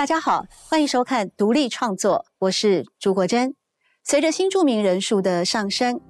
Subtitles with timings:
[0.00, 3.54] 大家好，欢迎收看独立创作，我是朱国珍。
[4.02, 6.00] 随着新著名人数的上升，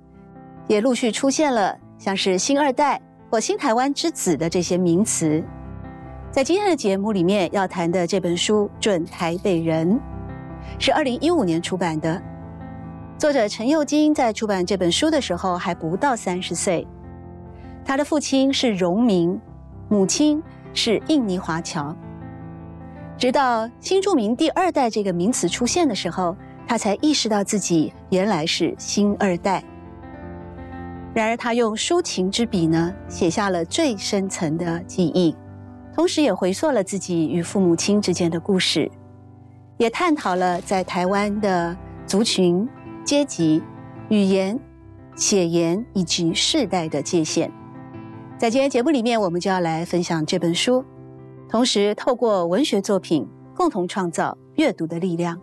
[0.68, 5.42] 也陆续出现了像是“新二代”或“新台湾之子”的这些名词。
[6.30, 9.94] 在今天的节目里面要谈的这本书《准台北人》，
[10.78, 12.22] 是二零一五年出版的。
[13.18, 16.86] 作者陈佑金在出版这本书的时候还不到三十岁，
[17.84, 19.36] 他的父亲是荣民，
[19.88, 20.40] 母亲
[20.72, 21.92] 是印尼华侨。
[23.20, 26.34] 直到新住民第二代这个名词出现的时候，
[26.66, 29.62] 他才意识到自己原来是新二代。
[31.12, 35.36] 然而，他用抒情之笔呢，写下了最深层的记忆，
[35.94, 38.90] 同时也回溯了自己与父母亲之间的故事，
[39.76, 41.76] 也探讨了在台湾的
[42.06, 42.66] 族群、
[43.04, 43.62] 阶级、
[44.08, 44.58] 语言、
[45.14, 47.52] 血缘以及世代的界限。
[48.38, 50.82] 在今天节目里面，我们就要来分享这本书。
[51.50, 55.36] 同时，透过文学作品共同创造阅读的力量。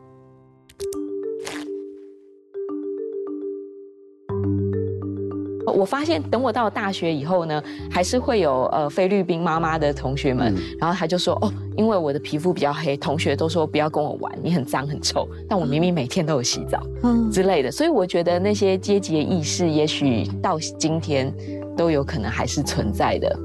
[5.75, 17.69] 我发现，等我到大学以后呢，还是会有呃菲律宾妈妈的同学们，然后他就说：“哦，因为我的皮肤比较黑，同学都说不要跟我玩，你很脏很臭。”但我明明每天都有洗澡，嗯之类的。
[17.69, 21.31] 所以我觉得那些阶级的意识，也许到今天
[21.75, 23.39] 都有可能还是存在的。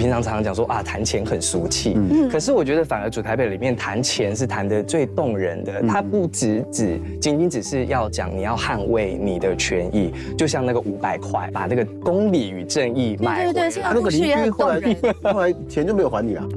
[0.00, 1.94] 平常常常讲说啊，谈钱很俗气，
[2.32, 5.82] 可是我觉得反而《主台北》里面谈钱是谈的最动人的。
[5.82, 13.70] 它不只只仅仅只是要讲你要捍卫你的权益，就像那个五百块，把那个公理与正义买回来。
[13.92, 14.80] 那个邻居后来
[15.34, 16.48] 后来钱就没有还你啊。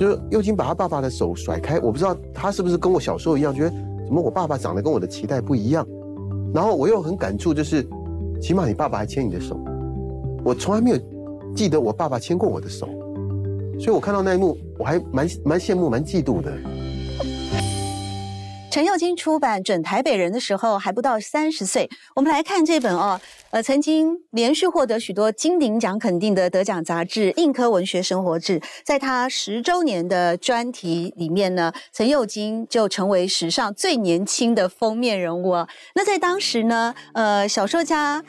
[0.00, 5.86] 就是又金把他爸爸的手甩开，我不知道他是不是跟我小时候一样，觉得怎么我爸爸长得跟我的期待不一样，
[6.52, 7.86] 然后我又很感触，就是。
[8.42, 9.56] 起码你爸爸还牵你的手，
[10.44, 10.98] 我从来没有
[11.54, 12.88] 记得我爸爸牵过我的手，
[13.78, 16.52] 所以我看到那一幕，我还蛮蛮羡慕、蛮嫉妒的。
[18.72, 21.90] 陈佑金出版《准台北人》的时候还不到三十岁。
[22.16, 35.52] 我们来看这本哦，呃，曾经连续获得许多金鼎奖肯定的得奖杂志《硬科文学生活志》，在他十周年的专题里面呢，陈佑金就成为史上最年轻的封面人物。
[35.94, 38.24] 那在当时呢，呃，小说家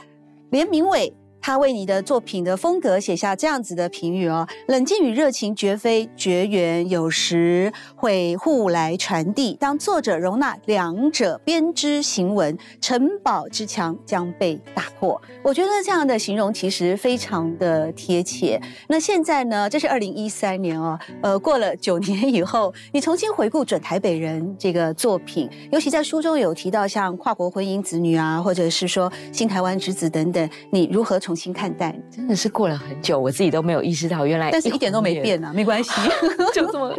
[0.52, 1.14] 连明伟。
[1.46, 9.58] 他为你的作品的风格写下这样子的评语哦：冷静与热情绝非绝缘，有时会互来传递。
[9.60, 15.22] 当作者容纳两者编织行文，城堡之墙将被打破。
[15.44, 18.58] 我觉得这样的形容其实非常的贴切。
[18.88, 19.70] 那现在呢？
[19.70, 35.90] 这是二零一三年哦，呃，过了九年以后，你重新回顾《准台北人》这个作品，尤其在书中有提到像跨国婚姻子女啊，或者是说新台湾之子等等，你如何从重新看待，真的是过了很久，我自己都没有意识到，原来但是一点都没变啊，没关系，
[36.54, 36.96] 就这么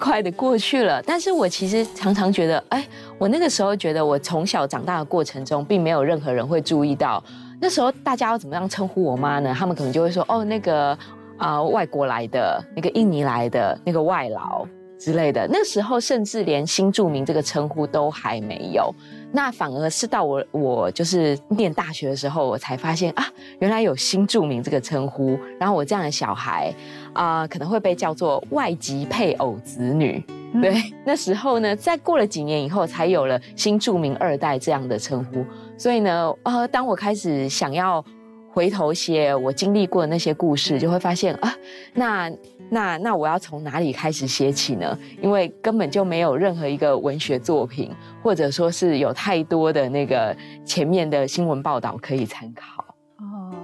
[0.00, 1.02] 快的过去了。
[1.02, 7.22] 但是我其实常常觉得，哎，我那个时候觉得，我从小长大的过程中，并没有任何人会注意到，
[7.60, 9.54] 那时候大家要怎么样称呼我妈呢？
[9.54, 10.98] 他们可能就会说，哦，那个
[11.36, 14.66] 啊，外国来的，那个印尼来的，那个外劳
[14.98, 15.46] 之类的。
[15.46, 18.94] 那时候甚至连新住民这个称呼都还没有。
[19.36, 23.26] 那反而是到我我就是念大学的时候，我才发现啊，
[23.58, 25.36] 原来有新住民这个称呼。
[25.58, 26.72] 然后我这样的小孩
[27.12, 30.24] 啊，可能会被叫做外籍配偶子女。
[30.62, 35.44] 对， 那时候呢，再过了几年以后，才有了新住民二代这样的称呼。
[35.76, 38.04] 所以呢，呃，当我开始想要
[38.52, 41.52] 回头写我经历过的那些故事，就会发现啊，
[41.92, 42.30] 那。
[42.74, 44.98] 那那我要从哪里开始写起呢？
[45.22, 47.88] 因为根本就没有任何一个文学作品，
[48.20, 52.84] 或者说是有太多的那个前面的新闻报道可以参考。
[53.18, 53.54] 哦，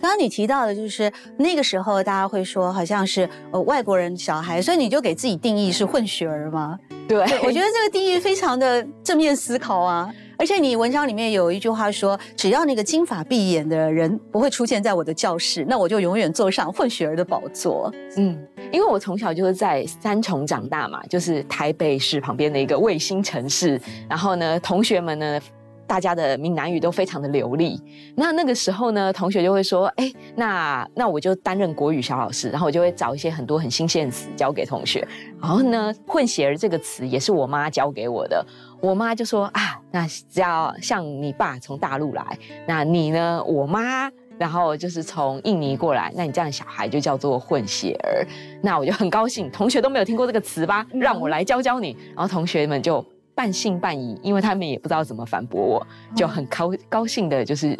[0.00, 6.78] 刚刚你提到的就是那个时候大家会说好像是呃外国人小孩，所以你就给自己定义是混血儿吗？
[7.06, 10.10] 对，我觉得这个定义非常的正面思考啊。
[10.38, 17.92] 而且你文章里面有一句话说，只要那个金发碧眼的人不会出现在我的教室，那我就永远坐上混血儿的宝座。
[18.16, 18.38] 嗯，
[18.70, 23.80] 因为我从小就是在三重长大嘛，就是台北市旁边的一个卫星城市。
[24.08, 25.40] 然后呢，同学们呢，
[25.86, 27.80] 大家的闽南语都非常的流利。
[28.16, 35.06] 那那个时候呢，同学就会说，哎，那那我就担任国语小老师，然后我就会找一些很多很新鲜的词教给同学。
[35.40, 38.44] 然后呢，混血儿这个词也是我妈教给我的。
[38.80, 43.42] 我妈就说啊，那只要像你爸从大陆来，那你呢？
[43.44, 48.26] 我妈然后就是从印尼过来，那你这样小孩就叫做混血儿。
[48.62, 50.86] 那我就很高兴，同学都没有听过这个词吧？
[50.92, 51.96] 让我来教教你。
[52.14, 53.02] 然后同学们就
[53.36, 55.86] 半信半疑，因为他们也不知道怎么反驳我，
[56.16, 57.78] 就很高高兴的，就是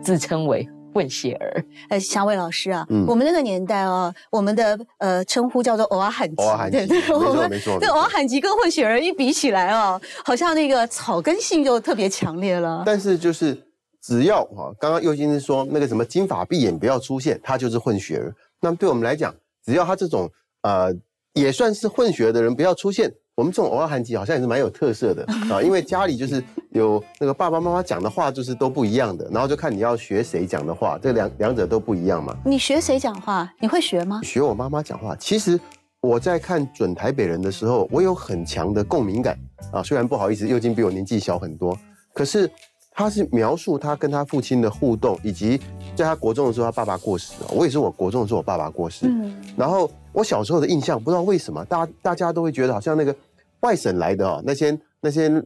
[0.00, 1.64] 自称为混血儿。
[1.90, 12.84] 呃，夏伟老师啊，嗯我们那个年代哦，我们的呃称呼叫做偶尔喊吉，偶尔喊吉对对，没错我们没错对偶尔喊吉跟混血儿一比起来哦，好像那个草根性就特别强烈了。
[12.86, 13.60] 但是就是
[14.00, 18.32] 只要哈，刚刚右金是说那个什么金发碧眼不要出现，他就是混血儿。
[18.60, 19.34] 那么对我们来讲，
[19.64, 20.30] 只要他这种
[20.62, 20.94] 呃
[21.32, 32.36] 也算是混血儿的人不要出现，我们这种偶尔韩籍好像也是蛮有特色的啊，因为家里就是有那个爸爸妈妈讲的话就是都不一样的，然后就看你要学谁讲的话，这两两者都不一样嘛。
[32.44, 33.50] 你学谁讲话？
[33.58, 34.20] 你会学吗？
[34.22, 35.16] 学我妈妈讲话。
[35.16, 35.58] 其实
[36.02, 39.38] 我在看《准台北人》的时候，我有很强的共鸣感
[39.72, 39.82] 啊。
[39.82, 41.74] 虽然不好意思，右金比我年纪小很多，
[42.12, 42.50] 可是
[42.90, 45.58] 他是描述他跟他父亲的互动，以及
[45.96, 47.48] 在他国中的时候，他爸爸过世了。
[47.54, 49.06] 我也是我国中的时候，我爸爸过世。
[49.06, 53.14] 嗯，然后我小时候的印象，不知道为什么，大家大家都会觉得好像那个
[53.60, 55.44] 外省来的哦，那些那些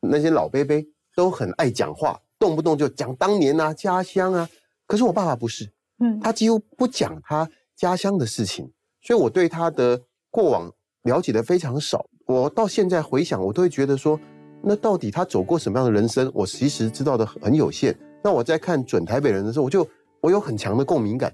[0.00, 0.76] 那些老伯伯
[1.14, 4.48] 都很爱讲话，动不动就讲当年啊、家乡啊。
[4.86, 5.68] 可是我爸爸不是，
[5.98, 8.70] 嗯他几乎不讲他家乡的事情，
[9.02, 10.70] 所以我对他的过往
[11.02, 12.06] 了解的非常少。
[12.24, 14.18] 我到现在回想，我都会觉得说，
[14.62, 17.96] 那到底他走过什么样的人生，我其实知道的很有限。
[18.22, 19.86] 那我在看《准台北人》的时候，我就
[20.20, 21.32] 我有很强的共鸣感，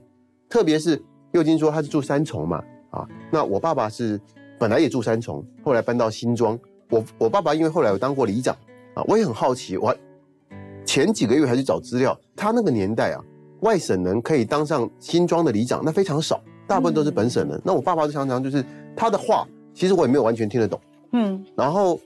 [0.48, 1.02] 特别是
[1.32, 4.20] 右京说他是住三重嘛，啊，那我爸爸是
[4.58, 6.58] 本来也住三重，后来搬到新庄。
[6.90, 8.54] 我我爸爸因为后来有当过里长
[8.94, 9.94] 啊，我也很好奇，我
[10.84, 13.24] 前几个月还去找资料，他那个年代啊，
[13.60, 17.60] 外省人可以当上新庄的里长，那非常少，大部分都是本省人。
[17.64, 18.62] 那我爸爸就常常就是
[18.94, 20.78] 他的话，其实我也没有完全听得懂。
[21.12, 21.98] 嗯然后，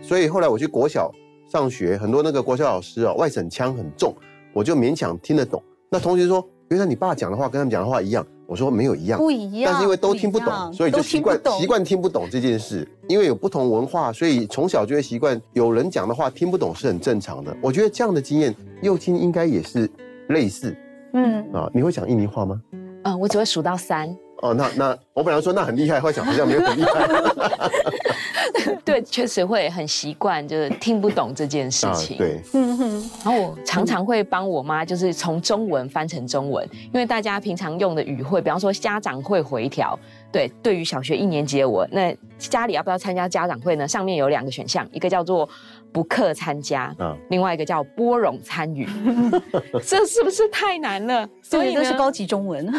[0.00, 1.12] 所以后来我去国小
[1.46, 4.14] 上学，很多那个国小老师啊，外省腔很重，
[4.54, 5.62] 我就勉强听得懂。
[5.90, 12.86] 那同学说，原来你爸讲的话跟他们讲的话一样，我说没有一样，不一样，但是因为都听不懂，所以就习惯听不懂习惯听不懂这件事。
[13.08, 17.56] 因为有不同文化，所以从小就会习惯有人讲的话听不懂是很正常的。
[17.62, 19.90] 我觉得这样的经验，幼青应该也是
[20.28, 20.76] 类似
[21.14, 21.66] 嗯，啊。
[21.72, 22.60] 你会讲印尼话吗？
[23.04, 24.14] 嗯，我只会数到三。
[24.42, 27.08] 哦，那那我本来说那很厉害，后来想好像没有很厉害
[28.84, 31.92] 对，确实会很习惯，就是听不懂这件事啊。
[31.94, 32.16] 情。
[32.16, 39.98] 对，嗯哼，然后我常常会帮我妈，就是从中文翻成中文，因为大家平常用的语汇，比方说家长会回调，
[40.30, 43.86] 对，对于小学一年级的我，那家里要不要参加家长会呢？
[43.86, 45.48] 上面有两个选项，一个叫做
[45.92, 48.86] 不课参加，啊另外一个叫拨冗参与，
[49.86, 51.28] 这是不是太难了？
[51.42, 52.72] 所以呢所以都是高级中文。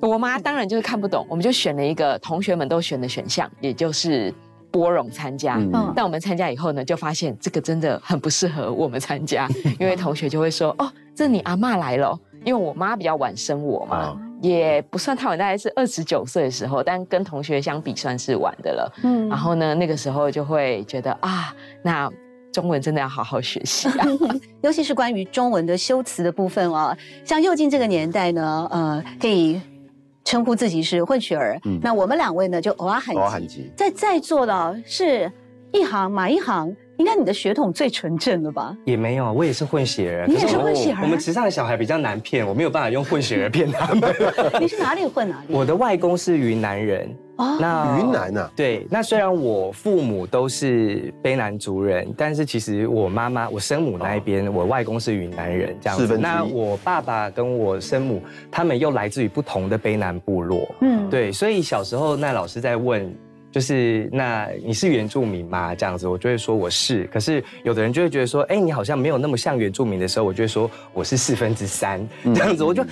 [0.00, 4.32] 我妈当然就是看不懂，我们就选了一个同学们都选的选项，也就是
[4.74, 5.54] 拨冗参加。
[5.56, 9.48] 嗯但我们参加以后呢，就发现这个真的很不适合我们参加，
[9.78, 18.92] 因为同学就会说：“哦，这你阿妈来了哦。”因为我妈比较晚生我嘛，啊也不算太晚，大概是二十九岁的时候，但跟同学相比算是晚的了。
[19.04, 22.10] 嗯然后呢，那个时候就会觉得啊，那
[22.52, 24.06] 中文真的要好好学习啊。
[24.60, 26.94] 尤其是关于中文的修辞的部分啊，
[27.24, 29.58] 像右近这个年代呢，呃，可以
[30.24, 31.58] 称呼自己是混血儿。
[31.64, 33.70] 嗯那我们两位呢，就偶尔喊偶尔喊吉。
[33.76, 35.30] 在在座的是
[35.74, 38.76] 一行马一行，应该你的血统最纯正了吧？
[38.84, 40.26] 也没有，我也是混血儿。
[40.28, 44.14] 你也是混血儿我们池上的小孩比较难骗，我没有办法用混血儿骗他们。
[44.60, 45.52] 你是哪里混哪里？
[45.52, 56.06] 我的外公是云南人，哦那云南啊，对，那虽然我父母都是卑南族人，但是其实我妈妈、我生母那一边，我外公是云南人，这样子。
[56.06, 60.72] 四分之一那我爸爸跟我生母，他们又来自于不同的卑南部落。
[60.82, 63.12] 嗯，对，所以小时候那老师在问，
[63.54, 65.72] 就是那你是原住民吗？
[65.76, 67.04] 这样子，我就会说我是。
[67.04, 72.84] 可是有的人就会觉得说，哎，你好像没有那么像原住民的时候，我就会说我是四分之三这样子，我就。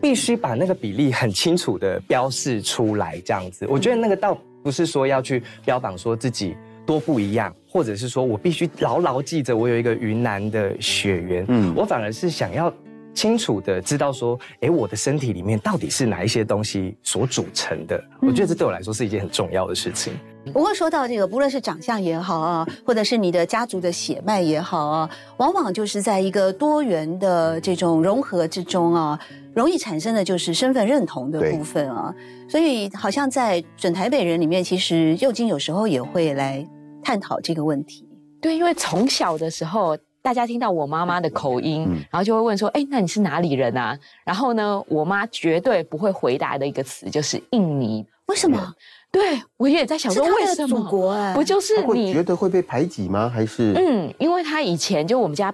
[0.00, 12.72] 必须把那个比例很清楚的标示出来，这样子，我觉得那个倒不是说要去标榜说自己多不一样，或者是说我必须牢牢记着我有一个云南的血缘，嗯我反而是想要
[13.14, 18.02] 清楚的知道说，哎，我的身体里面到底是哪一些东西所组成的？
[18.20, 20.12] 我觉得这对我来说是一件很重要的事情。
[20.52, 29.18] 不过说到这个，不论是长相也好啊，或者是你的家族的血脉也好啊，往往就是在一个多元的这种融合之中啊，
[29.52, 32.14] 容易产生的就是身份认同的部分啊。
[32.48, 36.66] 所以好像在准台北人里面，其实右京有时候也会来
[37.02, 38.08] 探讨这个问题。
[38.40, 48.04] 对，因为从小的时候，大家听到我妈妈的口音，嗯然后就会问说：“哎，那你是哪里人啊？”然后呢，我妈绝对不会回答的一个词就是印尼。
[48.26, 48.74] 为什么？
[49.10, 50.84] 对我也在想说，为什么？
[50.84, 53.26] 国哎、不就是你觉得会被排挤吗？
[53.26, 55.50] 还是嗯，因为他以前就我们家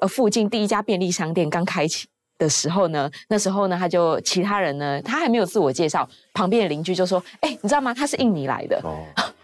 [0.00, 2.06] 呃附近第一家便利商店刚开启
[2.38, 7.92] 的时候呢，那时候呢，他就其他人呢，他还没有自我介绍，旁边的邻居就说：“哎、你知道吗？
[7.92, 8.80] 他是印尼来的。
[8.84, 9.02] 哦，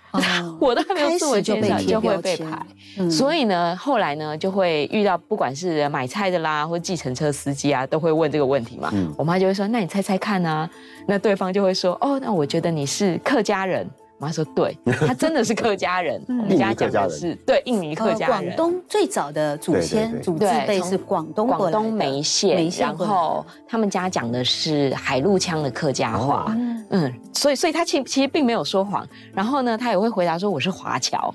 [0.58, 3.10] 我都还没有自我介绍就会被排。
[3.10, 8.92] 所以呢，后来呢，就会遇到不管是买菜的啦，或计程车司机啊，都会问这个问题嘛。
[9.16, 10.68] 我妈就会说：“那你猜猜看啊？”
[11.06, 13.88] 那对方就会说：“哦，那我觉得你是客家人。”
[14.20, 16.22] 我妈说：“对， 他真的是客家人。
[16.28, 18.54] 我们家讲的是对印尼客家人。
[18.54, 26.54] 广东最早的祖先祖辈是广东广东梅县，然后他们家讲的是海陆腔的客家话。
[26.90, 29.08] 嗯，所以所以他其其实并没有说谎。
[29.32, 31.34] 然后呢，他也会回答说我是华侨。”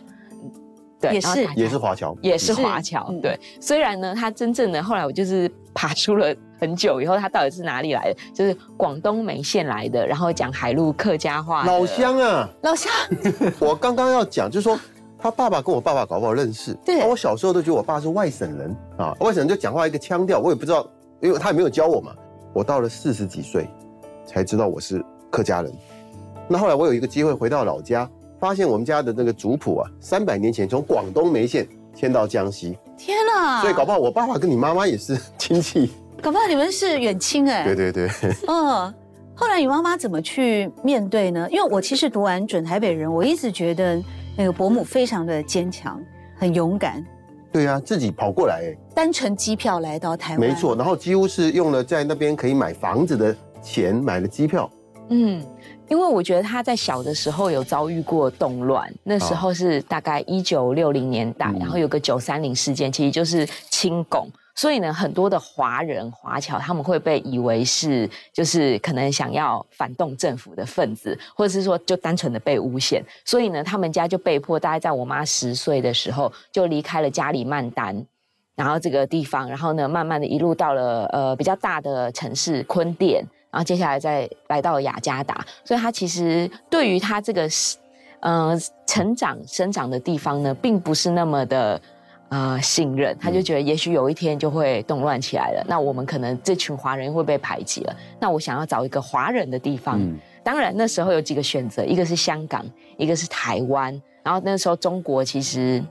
[1.01, 3.11] 对也是也是华侨，也是华侨。
[3.21, 8.19] 对，虽然呢，他真正的后来我就是爬出了很久以后，他到底是哪里来的？
[8.33, 11.65] 就是广东梅县来的，然后讲海陆客家话。
[11.65, 12.91] 老乡啊，老乡。
[13.59, 14.79] 我刚刚要讲，就是说
[15.17, 16.73] 他爸爸跟我爸爸搞不好认识。
[16.85, 20.87] 对，我小时候都觉得我爸是外省人啊，外省人就讲话一个腔调，我也不知道，
[21.21, 22.13] 因为他也没有教我嘛。
[22.53, 23.67] 我到了四十几岁
[24.25, 25.71] 才知道我是客家人。
[26.47, 28.09] 那后来我有一个机会回到老家。
[28.37, 32.77] 发现我们家的那个族谱啊，三百年前从广东梅县迁到江西。
[32.97, 33.61] 天哪！
[33.61, 35.93] 所以搞不好我爸爸跟你妈妈也是 亲戚。
[36.21, 37.63] 搞不好你们是远亲哎。
[37.63, 38.09] 对对对。
[38.47, 38.93] 嗯，
[39.35, 41.47] 后来你妈妈怎么去面对呢？
[41.51, 44.01] 因为我其实读完准台北人，我一直觉得
[44.37, 46.01] 那个伯母非常的坚强，
[46.37, 47.05] 很勇敢。
[47.51, 50.39] 对啊，自己跑过来，单程机票来到台湾。
[50.39, 54.69] 没错，然后几乎是用了在那边可以买房子的钱买了机票。
[55.09, 55.45] 嗯。
[55.87, 78.05] 因为我觉得他在小的时候有遭遇过动乱，那时候是大概一九六零年代，然后有个九三零事件，其实就是清拱，所以呢，很多的华人华侨他们会被以为是就是可能想要反动政府的分子，或者是说就单纯的被诬陷，所以呢，他们家就被迫大概在我妈十岁的时候就离开了加里曼丹，
[78.55, 83.23] 然后这个地方，然后呢，慢慢的一路到了呃比较大的城市昆甸。
[83.51, 87.47] 然后接下来再来到雅加达，所以他其实对于他这个
[88.19, 88.53] 呃
[88.85, 91.81] 成长生长的地方呢，并不是那么的
[92.29, 93.17] 呃信任。
[93.19, 97.95] 他就觉得也许有一天就会动乱起来了，那我们可能这群华人会被排挤了。
[98.19, 99.99] 那我想要找一个华人的地方。
[100.43, 102.65] 当然那时候有几个选择，一个是香港，
[102.97, 104.01] 一个是台湾。
[104.23, 105.83] 然后那时候中国其实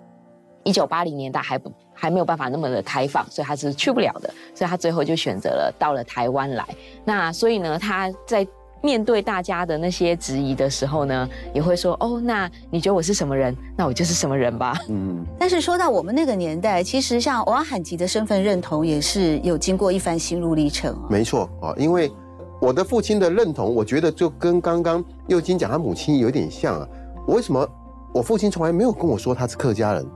[0.62, 1.72] 一九八零年代还不。
[1.96, 6.66] 还没有办法那么的开放，所以他是去不了的，所以他最后就选择了到了台湾来。
[7.04, 8.44] 那所以呢，他在
[8.84, 13.56] 面对大家的那些质疑的时候呢，也会说：“哦，那你觉得我是什么人？
[13.74, 15.24] 那我就是什么人吧。”嗯。
[15.38, 22.12] 但是说到我们那个年代，其实像王罕吉的身份认同也是有经过一番心路历程没错啊，因为
[22.60, 26.86] 我的父亲的认同，我觉得就跟刚刚右金讲他母亲有点像啊。
[27.26, 27.66] 我为什么
[28.12, 30.06] 我父亲从来没有跟我说他是客家人？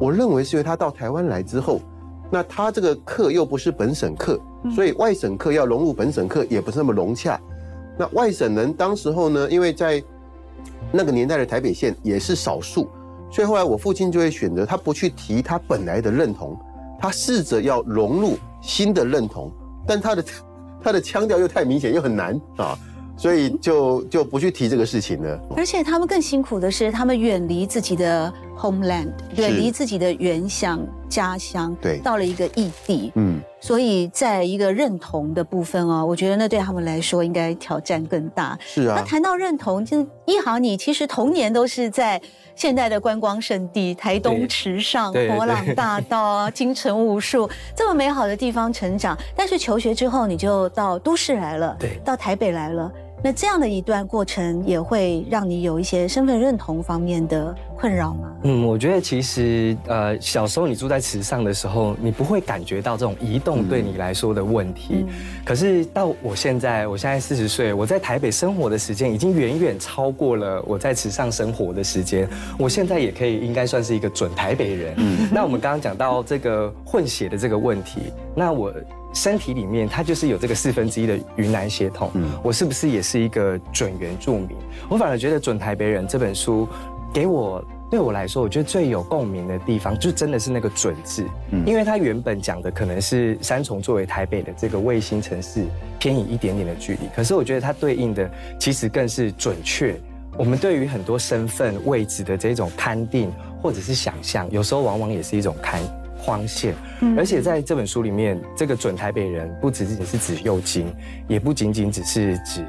[0.00, 1.80] 我认为是因为他到台湾来之后，
[2.30, 4.40] 那他这个客又不是本省客，
[4.72, 7.40] 所以外省客要融入本省客也不是那么融洽。
[7.98, 10.02] 那外省人当时候呢，因为在
[10.90, 12.88] 那个年代的台北县也是少数，
[13.30, 16.58] 所以后来我父亲就会选择他不去提他本来的认同，
[16.98, 19.50] 他试着要融入新的认同，
[19.86, 20.24] 但他的
[20.82, 22.78] 他的腔调又太明显又很难啊。
[23.14, 25.38] 所以就就不去提这个事情了。
[25.54, 30.80] 而且他们更辛苦的是，他们远离自己的 homeland，远离自己的原乡
[31.10, 33.12] 家乡，对，到了一个异地。
[33.14, 38.58] 嗯，所以在一个认同的部分哦，我觉得那对他们来说应该挑战更大。
[38.60, 38.96] 是啊。
[38.96, 42.20] 那谈到认同，就一航，你其实童年都是在
[42.56, 52.90] 现代的观光圣地台东池上、博朗大道、京城武术这么美好的地方成长，但是求学之后你就到都市来了，对，到台北来了。
[53.24, 58.32] 那这样的一段过程也会让你有一些身份认同方面的困扰吗？
[58.42, 65.06] 嗯，我觉得其实呃，小时候你住在池上的时候，你不会感觉到这种移动对你来说的问题。
[65.44, 72.28] 可是到我现在，我现在四十岁，我在台北生活的时间已经远远超过了我在池上生活的时间。
[72.58, 74.94] 我现在也可以应该算是一个准台北人。
[74.98, 78.00] 嗯那我们刚刚讲到这个混血的这个问题，
[78.34, 78.72] 那我。
[79.12, 82.10] 身体里面，它就是有这个四分之一的云南血统。
[82.14, 84.50] 嗯，我是不是也是一个准原住民？
[84.88, 86.66] 我反而觉得《准台北人》这本书，
[87.12, 91.26] 给我对我来说，我觉得最有共鸣的地方，就真的是那个“准”字。
[91.50, 95.66] 嗯，因为它原本讲的可能是三重作为台北的这个卫星城市
[95.98, 99.94] 偏移一点点的距离，可是我觉得它对应的其实更是准确。
[100.38, 105.78] 我们对于很多身份位置的这种勘定或者是想象，有时候往往也是一种勘。
[106.22, 106.74] 框线，
[107.16, 110.86] 而且在这本书里面，这个准台北人不只仅是指幼金，
[111.28, 112.64] 也不仅仅只是指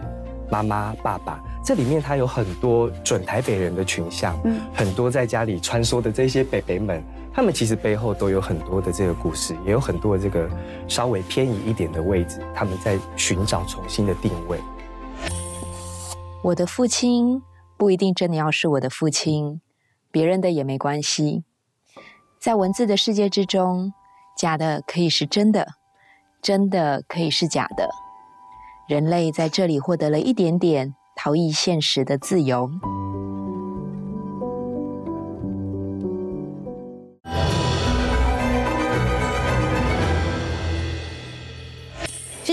[0.50, 4.40] 妈妈、爸爸，这里面它有很多准台北人的群像，
[4.74, 10.50] 很多在家里穿梭的这些北北们，他们其实背后都有很多的这个故事，也有很多的这个
[10.88, 14.58] 稍微偏移一点的位置，他们在寻找重新的定位。
[16.44, 17.42] 我的父亲。
[17.76, 19.60] 不一定真的要是我的父亲，
[20.10, 21.44] 别人的也没关系。
[22.44, 23.94] 在文字的世界之中，
[24.36, 25.66] 假的可以是真的，
[26.42, 27.90] 真的可以是假的。
[28.90, 32.70] 人类在这里获得了一点点逃逸现实的自由。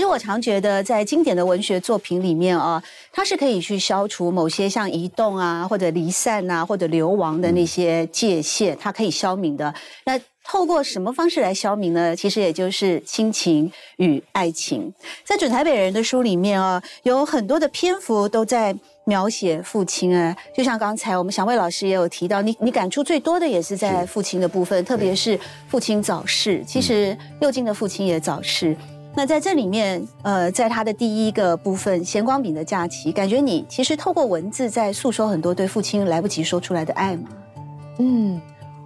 [0.01, 2.81] 实我常觉得，在经典的文学作品里面啊，
[3.13, 9.73] 它是可以去消除某些像移动啊，或者离散啊，或者流亡的那些界限，它可以消弭的。
[10.05, 12.15] 那透过什么方式来消弭呢？
[12.15, 14.91] 其实也就是亲情与爱情。
[15.23, 25.39] 在准台北人的书里面啊，有很多的篇幅都在描写父亲啊，就像刚才我们祥卫老师也有提到，你你感触最多的也是在父亲的部分，特别是
[25.69, 26.63] 父亲早逝。
[26.65, 28.75] 其实右京的父亲也早逝。
[29.13, 37.29] 那在这里面，呃，在他的第一个部分《闲光饼的假期》，感觉你其实透过文字在诉说很多对父亲来不及说出来的爱吗？
[37.99, 38.41] 嗯。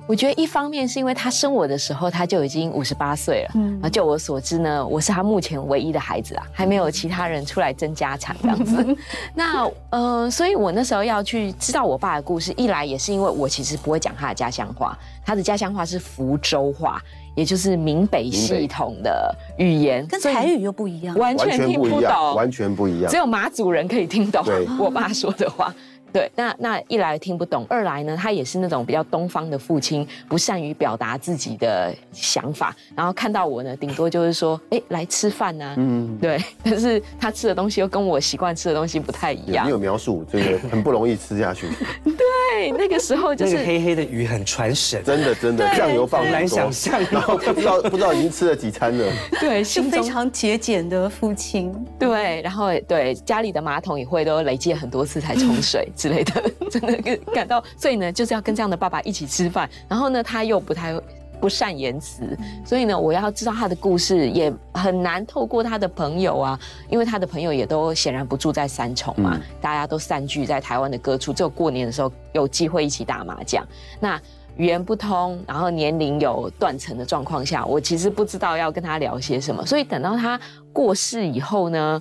[0.08, 8.96] 我觉得一方面是因为他生我的时候他就已经五十八岁了，嗯，啊，就我所知呢，我是他目前唯一的孩子啊，还没有其他人出来争家产这样子。
[9.34, 17.02] 那呃，所以我那时候要去知道我爸的故事，一来也是因为我其实不会讲他的家乡话，他的家乡话是福州话，
[17.36, 24.44] 也就是闽北系统的语言，跟台语又不一样，完全听不懂，完全不一样，只有马祖人可以听懂
[24.80, 25.74] 我爸说的话。
[26.16, 39.66] 对，那那一来听不懂，二来呢，他也是那种比较东方的父亲，不善于表达自己的想法，然后看到我呢，顶多就是说，哎，来吃饭啊，嗯， 对， 但是他吃的东西又跟我习惯吃的东东西不太一样。
[39.66, 41.68] 你有描述这个 很不容易吃下去。
[42.04, 49.12] 对，那个时候就是黑黑的鱼很传神，真的真的酱油放难想象，然后不知道不知道已经吃了几餐了。
[49.40, 51.74] 对，是非常节俭的父亲。
[51.98, 55.92] 对，然后对家里的马桶也会都累积很多次才冲水。
[56.06, 59.68] 之类的， 真的感到，所以呢，就是要跟这样的爸爸一起吃饭。
[59.88, 60.94] 然后呢，他又不太
[61.42, 66.60] 不善言辞，所以呢，我要知道他的故事也很难透过他的朋友啊，
[66.92, 73.66] 因为他的朋友也都显然不住在三重嘛，大家都散居在台湾的各处，只有过年的时候有机会一起打麻将。
[74.00, 74.22] 那
[74.58, 79.66] 语言不通，然后年龄有断层的状况下，我其实不知道要跟他聊些什么。
[79.66, 80.40] 所以等到他
[80.72, 82.00] 过世以后呢？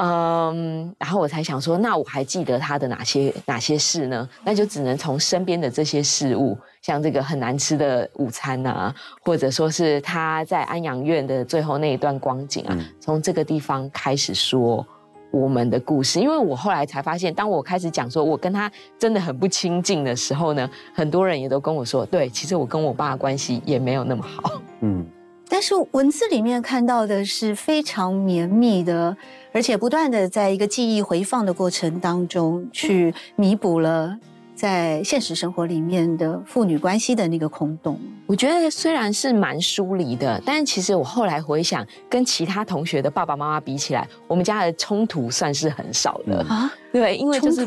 [0.00, 4.28] 嗯，然后我才想说，那我还记得他的哪些哪些事呢？
[4.44, 14.86] 那就只能从身边的这些事物，像这个很难吃的午餐啊，或者说是他在安养院的最后那一段光景啊，从这个地方开始说
[15.32, 16.20] 我们的故事。
[16.20, 24.62] 因为我后来才发现，当我开始讲说我跟他真的很不亲近的时候呢，很多人也都跟我说，对，其实我跟我爸关系也没有那么好。
[24.82, 25.04] 嗯。
[25.50, 29.16] 但是文字里面看到的是非常绵密的，
[29.52, 34.16] 而且不断的在一个记忆回放的过程当中，去弥补了
[34.54, 37.98] 在现实生活里面的父女关系的那个空洞。
[38.26, 46.70] 我觉得虽然是蛮疏离的，但其实我后来回想，跟其他同学的爸爸妈妈比起来，我们家的冲突算是很少的啊。
[46.92, 47.66] 对，因为就是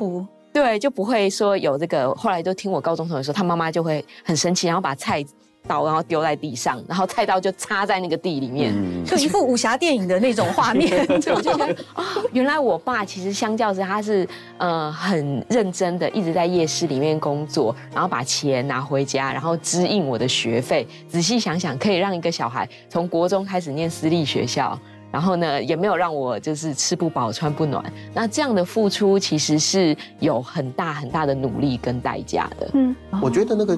[0.54, 2.14] 对就不会说有这个。
[2.14, 5.26] 后来就听我高中同学说，他妈妈就会很生气，然后把菜。
[5.68, 8.74] 刀，然后丢在地上，然后菜刀就插在那个地里面，
[9.06, 11.06] 就一副武侠电影的那种画面。
[11.10, 20.88] 我就觉得啊，原来我爸其实相较之，他是呃很认真的，一直在夜市里面工作，然后把钱拿回家，然后支应我的学费。
[21.08, 24.78] 仔细想想，可以让一个小孩从国中开始念私立学校，
[25.12, 27.84] 然后呢，也没有让我就是吃不饱穿不暖。
[28.14, 32.70] 那这样的付出，其实是有很大很大的努力跟代价的。
[32.74, 33.78] 嗯，我觉得那个。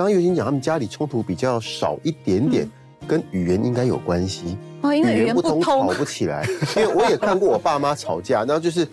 [0.00, 2.66] 刚刚尤金讲，他们家里冲突比较少一点点，
[3.06, 4.56] 跟语言应该有关系。
[4.80, 6.42] 哦，因为语言不通，吵不起来。
[6.74, 8.88] 因为我也看过我爸妈吵架，然后就是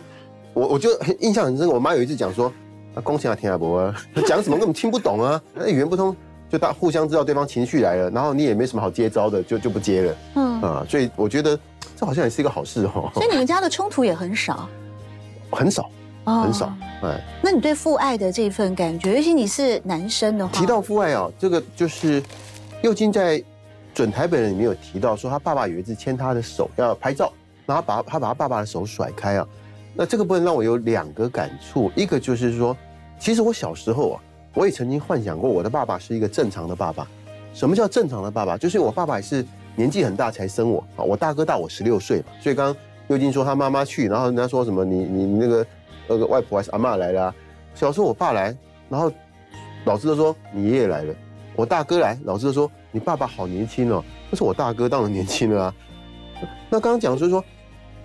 [0.53, 0.89] 我，我就
[1.21, 1.65] 印象很深。
[1.65, 2.51] 我妈有一次讲说
[2.93, 3.89] ：“啊，恭喜啊，田阿伯，
[4.27, 6.13] 讲什么根本听不懂啊，那语言不通，
[6.49, 11.57] 就大互相知道对方情绪来了，然后你也没什么好接招的，就就不接了。”嗯啊，所以我觉得
[11.95, 13.09] 这好像也是一个好事哦。
[13.13, 14.67] 所以你们家的冲突也很少，
[15.51, 15.89] 很少。
[16.35, 16.71] 很少，
[17.03, 22.21] 哎，那你对父爱的这份感觉，尤其你是男生的话，提到父爱啊，这个就是
[22.81, 23.41] 右京在
[23.93, 27.31] 准台北人里面有提到说，他爸爸有一次牵他的手要拍照，
[27.65, 29.47] 然后把他把他爸爸的手甩开啊，
[29.95, 32.75] 那这个部分让我有两个感触，一个就是说，
[33.17, 34.21] 其实我小时候啊，
[34.53, 37.07] 我也曾经幻想过我的爸爸是一个正常的爸爸。
[37.53, 38.57] 什么叫正常的爸爸？
[38.57, 39.45] 就是我爸爸也是
[39.77, 42.75] 年纪很大才生我啊，我大哥大我十六岁嘛，所以刚刚
[43.07, 45.65] 右京说他妈妈去，然后人家说什么你你你那个。
[46.07, 47.33] 那个外婆还是阿妈来了，
[47.73, 48.55] 小时候我爸来，
[48.89, 49.11] 然后
[49.85, 51.13] 老师都说你爷爷来了，
[51.55, 55.75] 我大哥来，老师都说你爸爸好年轻哦，那是我大哥当然年轻了啊。
[56.69, 57.43] 那刚刚讲就是说，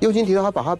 [0.00, 0.76] 右金提到他把他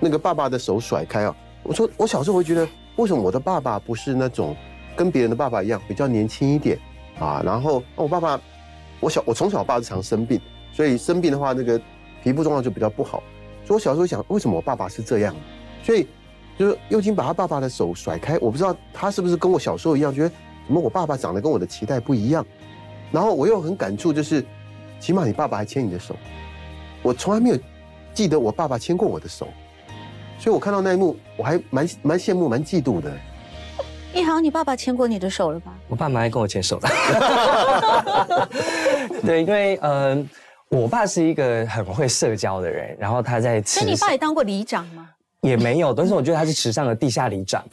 [0.00, 4.56] 那个爸爸的手甩开啊，我说我小时候会觉得为什么我的爸爸不是那种
[4.96, 6.78] 跟别人的爸爸一样比较年轻一点
[7.18, 7.42] 啊？
[7.44, 8.40] 然后我爸爸，
[9.00, 10.40] 我小我从小爸是常生病，
[10.72, 11.80] 所以生病的话那个
[12.22, 13.22] 皮肤状况就比较不好。
[13.64, 15.34] 所以我小时候想，为什么我爸爸是这样？
[15.82, 16.06] 所以
[16.58, 20.28] 就是幼金把他爸爸的手甩开，我不知道他是不是跟我小时候一样，觉得
[20.66, 22.44] 怎么我爸爸长得跟我的期待不一样。
[23.10, 24.44] 然后我又很感触，就是
[25.00, 26.16] 起码你爸爸还牵你的手，
[27.02, 27.58] 我从来没有
[28.14, 29.48] 记得我爸爸牵过我的手，
[30.38, 33.12] 所以我看到那一幕，我还蛮蛮羡慕、蛮嫉妒的。
[34.14, 35.74] 一航，你爸爸牵过你的手了吧？
[35.88, 36.88] 我爸蛮爱跟我牵手的。
[39.24, 40.22] 对，因为呃，
[40.68, 45.08] 我爸是一个很会社交的人，然后他在那你爸也当过里长吗？
[45.42, 47.64] 也没有，但是我觉得他是池上的地下里长，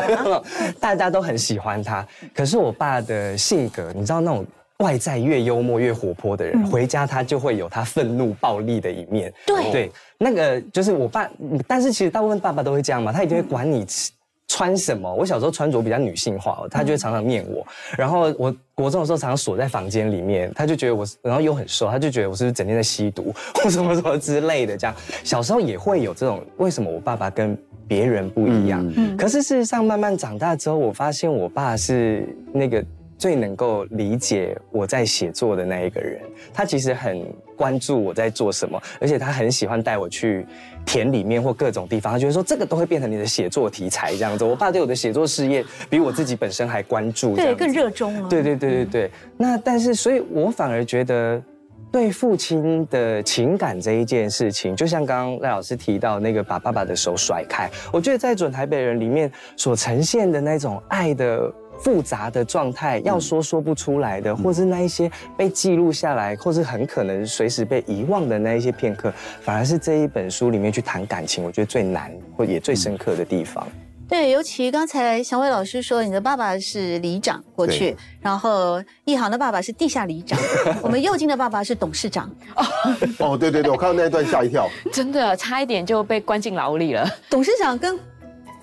[0.78, 2.06] 大家都很喜欢他。
[2.34, 4.44] 可是我爸的性格，你知道那种
[4.78, 9.32] 外在越幽默越活泼的人，回家他就会有他愤怒暴力的一面。
[9.46, 11.28] 对对，那个就是我爸，
[11.66, 14.10] 但是其实大部分爸爸都会这样嘛，他一定会管你吃。
[14.48, 15.14] 穿什么？
[15.14, 17.64] 我小时候穿着比较女性化，他就会常常念我。
[17.96, 23.32] 然后我国中的时候常常锁在房间里面，他就觉得我，然后又很瘦，他就觉得我是不是整天在吸毒
[23.62, 24.76] 或什么什么之类的。
[24.76, 27.56] 这样小时候也会有这种，为什么我爸爸跟
[27.86, 28.84] 别人不一样？
[29.16, 32.84] 可是事实上慢慢长大之后，我发现我爸是那个。
[33.18, 36.22] 最能够理解我在写作的那一个人，
[36.54, 37.26] 他其实很
[37.56, 40.46] 关注我在做什么，而且他很喜欢带我去
[40.86, 44.44] 田里面或各种地方，他觉得说这个都会变成你的写作题材这样子。
[44.44, 48.28] 我爸对我的写作事业比我自己本身还关注，对，更热衷了。
[48.28, 49.10] 对对对对对。
[49.36, 51.42] 那但是，所以我反而觉得
[51.90, 61.52] 对父亲的情感这一件事情，就像刚刚赖老师提到那个把爸爸的手甩开，我觉得在准台北人里面所呈现的那种爱的。
[61.80, 73.66] 复杂的状态，要说说不出来的，或是那一些被记录下来，或是很可能随时被遗忘的那一些片刻，反而是这一本书里面去谈感情，我觉得最难或也最深刻的地方。
[74.08, 80.38] 对，尤其刚才祥伟老师说，你的爸爸是里长过去，然后一航的爸爸是地下里长，
[80.80, 82.30] 我们右京的爸爸是董事长。
[83.20, 87.06] 哦，对对对，我看到那一段吓一跳， 真的差一点就被关进牢里了。
[87.28, 87.98] 董事长跟。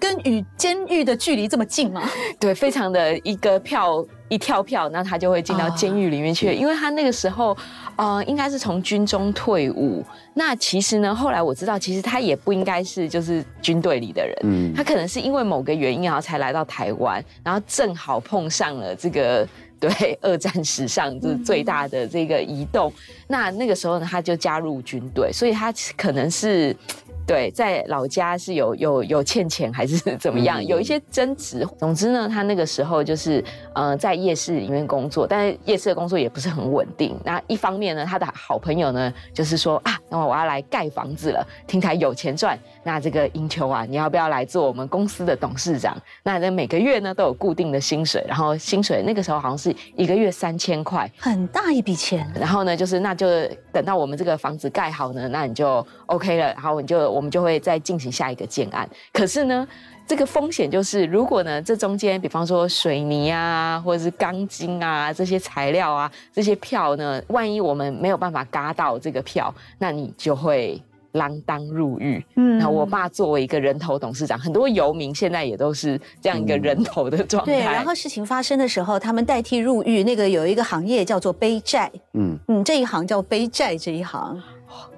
[0.06, 2.08] 跟与监狱的距离这么近吗？
[2.40, 6.54] 对，非常的一个票一跳票，那他就会进到监狱里面去。
[6.54, 7.58] 因为他那个时候，
[7.96, 10.06] 呃，应该是从军中退伍。
[10.36, 19.48] 那其实呢，后来我知道，其实他也不应该是就是军队里的人，嗯，他可能是因为某个原因，然后才来到台湾，然后正好碰上了这个
[19.80, 22.94] 对二战史上就是最大的这个移动。
[23.28, 26.76] 那那个时候呢，他就加入军队，所以他可能是。
[27.26, 31.68] 对，在老家是有有有欠钱还是怎么样，有一些争执。
[31.78, 37.18] 总之呢，他那个时候就是呃在夜市里面工作，但是夜市的工作也不是很稳定。
[37.24, 42.58] 那一方面呢，他的好朋友呢就是说啊，那么我要来盖房子了，听起来有钱赚。
[42.84, 45.98] 那这个英秋啊，你要不要来做我们公司的董事长？
[46.22, 52.32] 那那每个月呢都有固定的薪水，然后薪水那个时候好像是一个月三千块，很大一笔钱。
[52.40, 53.26] 然后呢，就是那就
[53.72, 58.88] 等到我们这个房子盖好呢，那你就 OK 了，然后你就我们就会再进行下一个建案。
[59.14, 59.68] 可是呢，
[60.06, 70.82] 这个风险就是，如果呢这中间，比方说水泥啊，或者是钢筋啊这些材料啊，这些票呢，万一我们没有办法嘎到这个票，那你就会。
[71.16, 72.22] 锒铛入狱。
[72.36, 77.54] 嗯，那我爸作为一个人头董事长，很多游民现在也都是这样一个人头的状态。
[77.54, 81.90] 对，然后事情发生的时候，他们代替入狱，那个有一个行业叫做背债。
[82.16, 84.44] 嗯嗯，这一行叫背债这一行，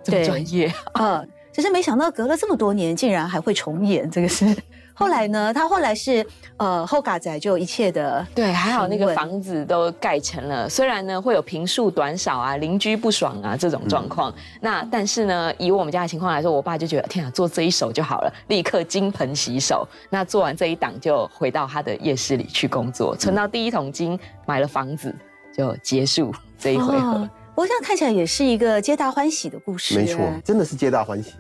[0.03, 1.23] 这么专业啊！
[1.58, 4.46] 只是没想到隔了这么多年，竟然还会重演这个事。
[4.93, 5.52] 后来呢？
[5.52, 6.24] 他后来是
[6.58, 10.70] 呃后嘎仔就一切的对，还好那个房子都盖成了。
[10.70, 19.88] 虽然呢会有平数短少啊、邻居不爽啊这种状况，那但是呢以我们家的情况来说，我爸就觉得天啊，做这一手就好了，立刻金盆洗手。
[20.12, 25.12] 那做完这一档就回到他的夜市里去工作，存到第一桶金，买了房子，
[25.52, 27.28] 就结束这一回合。
[27.56, 29.96] 我想看起来也是一个皆大欢喜的故事。
[29.96, 31.34] 没错，真的是皆大欢喜。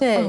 [0.00, 0.28] 对。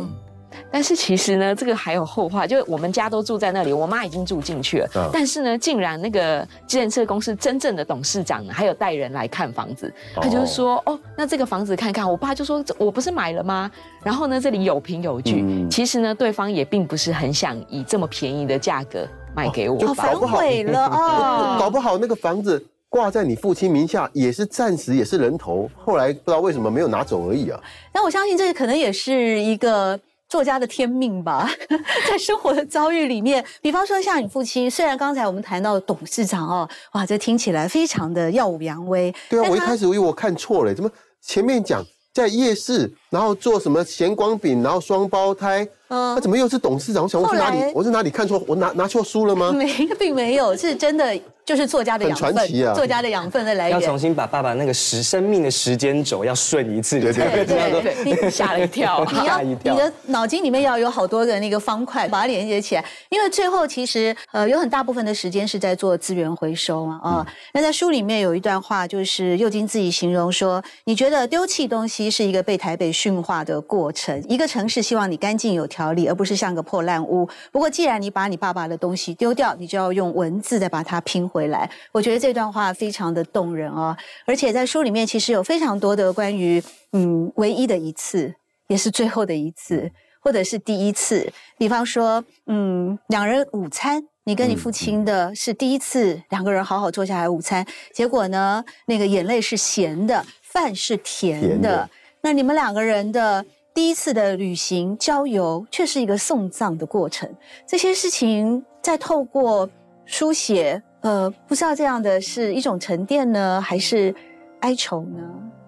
[0.70, 5.10] 但是其实呢，这个还有后话，就我们家都住在那里，我妈已经住进去了。
[5.12, 13.72] 但是呢，竟然那个建设公司真正的董事长还有带人来看房子，他就说：“哦，那这个房子看看。”我爸就说：“我不是买了吗？”
[14.04, 15.66] 然后呢，这里有凭有据。
[15.70, 21.58] 其实呢，对方也并不是很想以这么便宜的价格卖给我，就反悔了哦。
[21.58, 27.58] 搞不好那个房子挂在你父亲名下，也是暂时也是人头，后来不知道为什么没有拿走而已啊。
[27.94, 29.98] 那我相信这可能也是一个。
[30.32, 31.46] 作家的天命吧，
[32.10, 39.14] 在生活的遭遇里面，比方说像你父亲，虽然刚才我们谈到董事长哦，哇，这听起来非常的耀武扬威。
[39.30, 40.90] 对啊，我一开始以为我看错了，怎么
[41.22, 47.04] 前面讲在夜市，然后做什么咸光饼，然后双胞胎，嗯他怎么又是董事长？
[47.04, 47.72] 我想我是哪里？
[47.76, 48.42] 我是哪里看错？
[48.48, 49.52] 我拿拿错书了吗？
[49.54, 49.68] 没，
[50.00, 51.14] 并没有，是真的，
[51.52, 54.00] 就是作家的养分，传奇啊作家的养分的来源要重。
[54.00, 59.06] 新把爸爸那个时生命的时间轴要顺一次，对对对对吓了一跳。
[59.12, 62.86] 你要吓一跳你的脑筋里面要有好多个那个方块，把它连接起来。
[63.10, 67.28] 因为最后其实呃有很大部分的时间是在做资源回收嘛啊。
[67.54, 74.24] 那在书里面有一段话，就是佑金自己形容说，你觉得丢弃东西是一个被台北驯化的过程。
[74.30, 77.28] 一个城市希望你干净有条理，而不是像个破烂屋。
[77.52, 81.70] 不过既然你把你爸爸的东西丢掉，你就要用文字再把它拼回来。
[81.92, 86.62] 我觉得这段话非常的动人哦，而且在书里面其实有非常多的关于
[86.94, 88.34] 嗯唯一的一次。
[88.68, 91.30] 也是最后的一次，或者是第一次。
[91.58, 101.48] 比方说，嗯，两人午餐，你跟你父亲的是第一次两个人好好坐下来午餐，结果呢，那个眼泪是咸的，饭是甜的。
[101.50, 101.90] 甜的
[102.22, 107.30] 那你们两个人的第一次的旅行郊游，却是一个送葬的过程。
[107.68, 109.70] 这些事情在透过
[110.06, 114.14] 书写，呃，不知道这样的是一种沉淀呢，还是
[114.62, 115.20] 哀愁呢？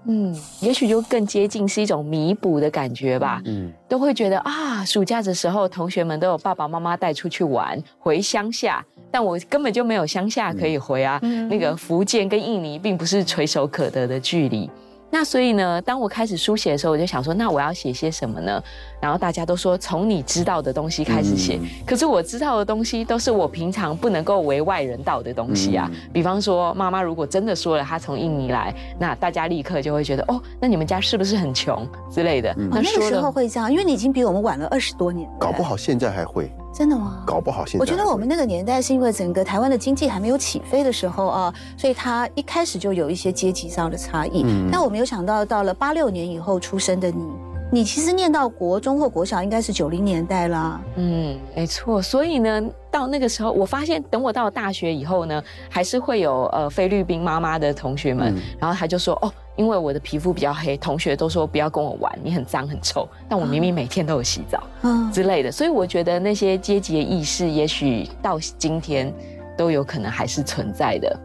[0.05, 3.41] 嗯，也许就更接近是一种弥补的感觉吧。
[3.45, 11.19] 嗯，都会觉得啊，暑假的时候同学们都有爸爸妈妈带出去玩，回乡下，但我根本就没有乡下可以回啊。
[11.23, 14.69] 嗯那个福建跟印尼并不是垂手可得的距离。
[15.13, 18.59] 那所以呢，当我开始书写的时候，我就想说，那我要写些什么呢？
[18.99, 25.87] 然后大家都说从你知道的东西开始写，可是我知道的东西都是我平常不能够为外人道的东西啊。
[26.11, 32.49] 比方说，妈妈如果真的说了她从印尼来，那大家立刻就会觉得，哦，那你们家是不是很穷之类的？
[32.71, 37.23] 哦，那个时候会这样，因为你已经比我们晚了二十多年了，搞不好现在还会，真的吗？
[37.25, 37.85] 搞不好现在我。
[37.85, 44.43] 觉得我们那个年代是因为整个台湾的经济还没有起飞的时候啊，所以它一开始就有一些阶级上的差异。
[44.43, 47.23] 嗯但我没有想到，到了八六年以后出生的你，
[47.71, 50.81] 你其实念到国中或国小应该是九零年代啦。
[50.95, 52.01] 嗯，没错。
[52.01, 59.31] 所以呢，到那个时候，我发现等我到了大学以后呢，还是会有呃菲律宾妈妈的同学们，嗯然后他就说哦。
[59.55, 63.07] 因为我的皮肤比较黑，同学都说不要跟我玩，你很脏很臭。
[63.29, 69.13] 但我明明每天都有洗澡嗯，之类的，所以我觉得那些阶级的意识，也许到今天
[69.57, 71.19] 都有可能还是存在的。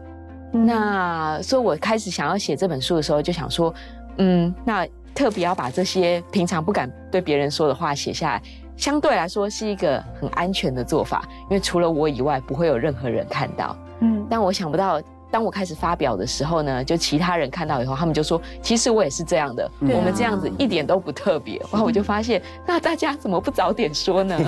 [0.51, 3.73] 那所以，我开始想要写这本书的时候，就想说，
[4.17, 8.41] 嗯，那特别要把这些平常不敢对别人说的话写下来，
[8.75, 13.77] 相对来说是一个很安全的做法，因为除了我以外，不会有任何人看到。
[13.99, 14.99] 嗯，但我想不到，
[15.31, 21.57] 当我开始发表的时候呢，就其他人看到以后，他们就说，其实我也是这样的，我们这样子一点都不特别。
[21.71, 24.39] 然后我就发现，那大家怎么不早点说呢？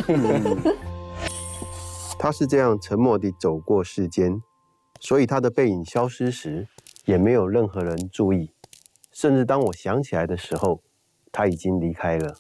[2.17, 4.41] 他是这样沉默地走过世间，
[5.00, 6.67] 所以他的背影消失时，
[7.06, 8.52] 也没有任何人注意。
[9.12, 10.82] 甚至当我想起来的时候，
[11.32, 12.36] 他已经离开了。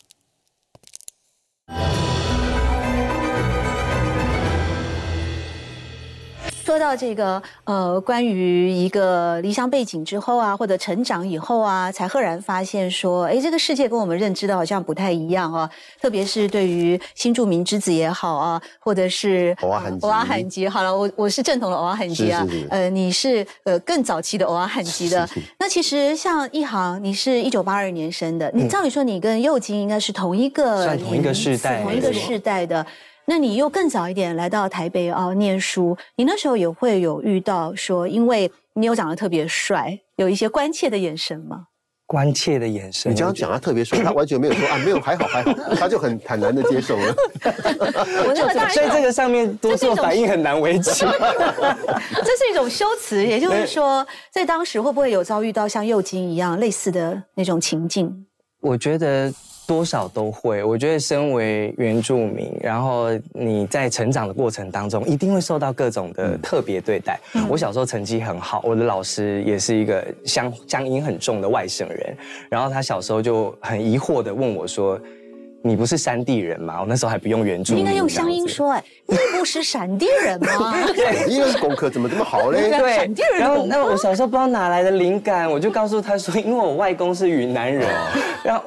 [6.71, 15.69] 说到这个呃，关于一个离乡背景之后啊，或者成长以后啊，才赫然发现说，哎，这个世界跟我们认知的好像不太一样啊。
[16.01, 25.27] 特别是对于新著名之子也好啊，或者是偶尔罕吉偶尔罕吉，好了，我我是正统的偶尔罕吉啊是是是，呃，你是呃更早期的偶尔罕吉的。
[25.27, 32.87] 是是那其实像一航，你是一九八二年生的，你照理说你跟佑金应该是同一个算同一个世代同一个世代的。
[33.31, 41.67] 那你又更早一点来到台北啊、念书，你那时候也会有遇到说，因为你有长得特别帅，有一些关切的眼神吗？
[42.05, 43.09] 关切的眼神。
[43.09, 47.15] 你这样讲，他特别帅，他完全没有说 啊，没有，还好还好，他就很坦然的接受了。
[48.27, 51.07] 我那个当然所以这个上面多做反应很难为情。
[51.07, 58.25] 这是一种修辞，也就是说，在当时会不会有遭遇到像幼金一样类似的那种情境？
[58.59, 59.33] 我觉得
[59.71, 60.61] 多少都会。
[60.65, 67.17] 我觉得身为原住民，然后你在成长的过程当中，一定会受到各种的特别对待。
[67.47, 72.17] 我小时候成绩很好，我的老师也是一个乡乡音很重的外省人，
[72.49, 74.99] 然后他小时候就很疑惑的问我说。
[75.63, 76.81] 你不是山地人吗？
[76.81, 80.73] 我那时候还不用原住民，你应该用乡音说，哎，你不是闪地人吗？
[81.29, 82.67] 因为 功课怎么这么好嘞？
[82.79, 87.87] 对闪电，人然后那我小时候不知道哪来的灵感，我就告诉他说，因为我外公是云南人，
[88.43, 88.63] 然后。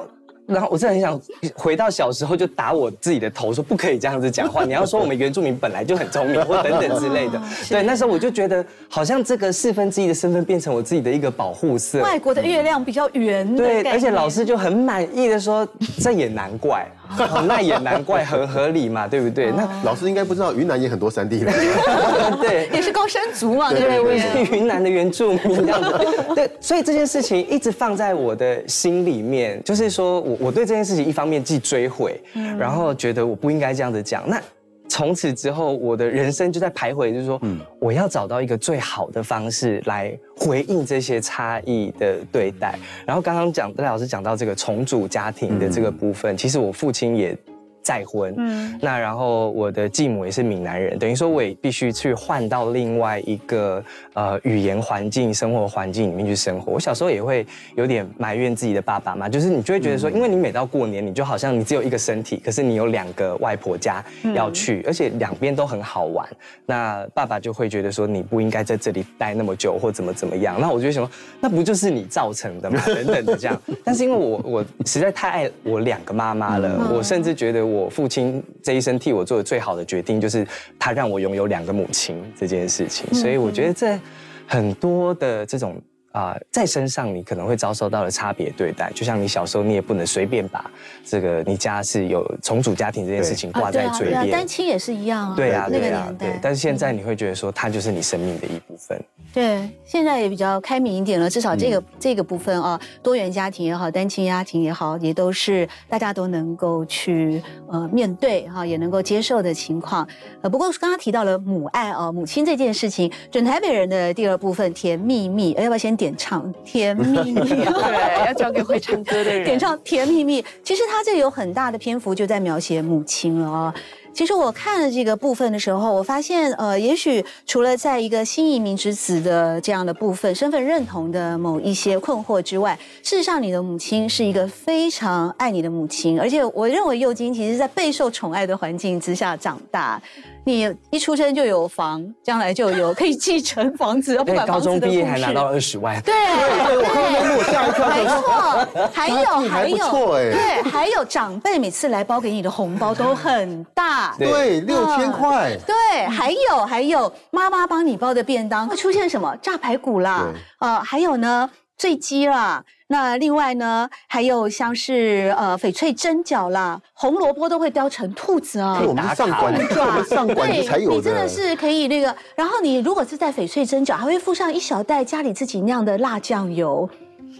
[0.47, 1.21] 然后我真的很想
[1.55, 4.63] 回到小时候就打我自己的头，说不可以这样子讲话。
[4.63, 7.41] 你要说我们原住民本来就很聪明，或等等之类的。
[7.69, 12.01] 对，那时候我就觉得好像这个四分之一的身份变成我自己的一个保护色。
[12.01, 15.67] 外国的月亮比较圆对，而且老师就很满意的说，
[15.99, 16.87] 这也难怪。
[17.17, 19.51] 哦 那也难怪，很合理嘛，对不对？
[19.55, 21.53] 那老师应该不知道，云南也很多山地人。
[22.41, 22.69] 对。
[22.73, 24.45] 也是高山族嘛，对我也对？
[24.45, 26.05] 是云南的原住民这样子。
[26.35, 32.19] 对，所以这件事情一直放在我的心里面，就是说我我对这件事情一方面既追悔，
[32.59, 34.23] 然后觉得我不应该这样子讲。
[34.27, 34.41] 那
[34.87, 37.41] 从此之后，我的人生就在徘徊，就是说，
[37.79, 42.77] 我要找到一个最好的方式来回应这些差异的对待。
[43.05, 47.37] 然后刚刚讲戴老师讲到这个重组家庭的这个部分，其实我父亲也。
[47.85, 56.71] 再婚，嗯，那然后我的继母也是闽南人，等于说我也必须去换到另外一个呃语言环境、生活环境里面去生活。
[56.71, 57.45] 我小时候也会
[57.75, 66.27] 有点埋怨自己的爸爸妈，就是你就会觉得说，因为你每到过年，你就好像你只有一个身体，可是你有两个外婆家要去，而且两边都很好玩。
[66.65, 70.59] 那爸爸就会觉得说，你不应该在这里待那么久，或怎么怎么样。
[70.59, 73.61] 那我就想说，那不就是你造成的吗，等等的这样。
[73.83, 77.74] 但是因为我我实在太爱我两个妈妈了，我甚至觉得我。
[77.75, 80.47] 我父亲这一生替我做的最好的决定，就是
[80.79, 83.13] 他让我拥有两个母亲这件事情。
[83.13, 83.99] 所以我觉得这
[84.47, 85.81] 很多的这种
[86.15, 90.71] 啊，在身上你可能会遭受到的差别对待，就像你小时候，你也不能随便把
[91.03, 94.31] 这个你家是有重组家庭这件事情挂在嘴边。
[94.31, 95.35] 单亲也是一样啊。
[95.35, 96.39] 对啊，对啊，对。
[96.41, 98.97] 但是现在你会觉得说，他就是你生命的一部分。
[99.33, 110.07] 对，现在也比较开明一点了，至少这个这个部分啊，多元家庭也好，单亲家庭也好，也都是大家都能够去呃面对哈，也能够接受的情况。
[110.41, 117.41] 呃，不过刚刚提到了母爱啊，母亲这件事情，准台北人的第二部分《甜蜜蜜》，要不要先点唱《甜蜜蜜》？
[117.47, 120.41] 对，要交给会唱歌的人点唱《甜蜜蜜》。
[120.63, 123.73] 其实他这有很大的篇幅就在描写母亲了啊。
[124.13, 140.01] 其实我看了这个部分的时候，我发现，呃，也许除了在一个新移民之子的这样的部分，身份认同的某一些困惑之外，事实上，你的母亲是一个非常爱你的母亲，而且我认为幼金其实在备受宠爱的环境之下长大。
[140.45, 145.99] 你一出生就有房，将来就有可以继承房子， 不管高中毕业还拿到二十万。
[146.03, 147.89] 对，对我看到我吓一跳。
[147.89, 155.57] 没错，还有还有，对，还有长辈每次来包给你的红包都很大， 对，六千块。
[155.65, 160.27] 对，还有还有，妈妈帮你包的便当会出现什么炸排骨啦，
[160.59, 162.63] 呃，还有呢，醉鸡啦。
[162.87, 168.79] 那另外呢，还有像是呃翡翠蒸饺啦，红萝卜都会雕成兔子啊。
[168.85, 170.95] 我们上馆，我们上馆才有的。
[170.95, 176.87] 你真的是可以那个，然后你如果是在翡翠蒸饺，还会附上一小袋家里自己酿的辣酱油，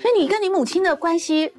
[0.01, 1.51] 所以你跟你母亲的关系，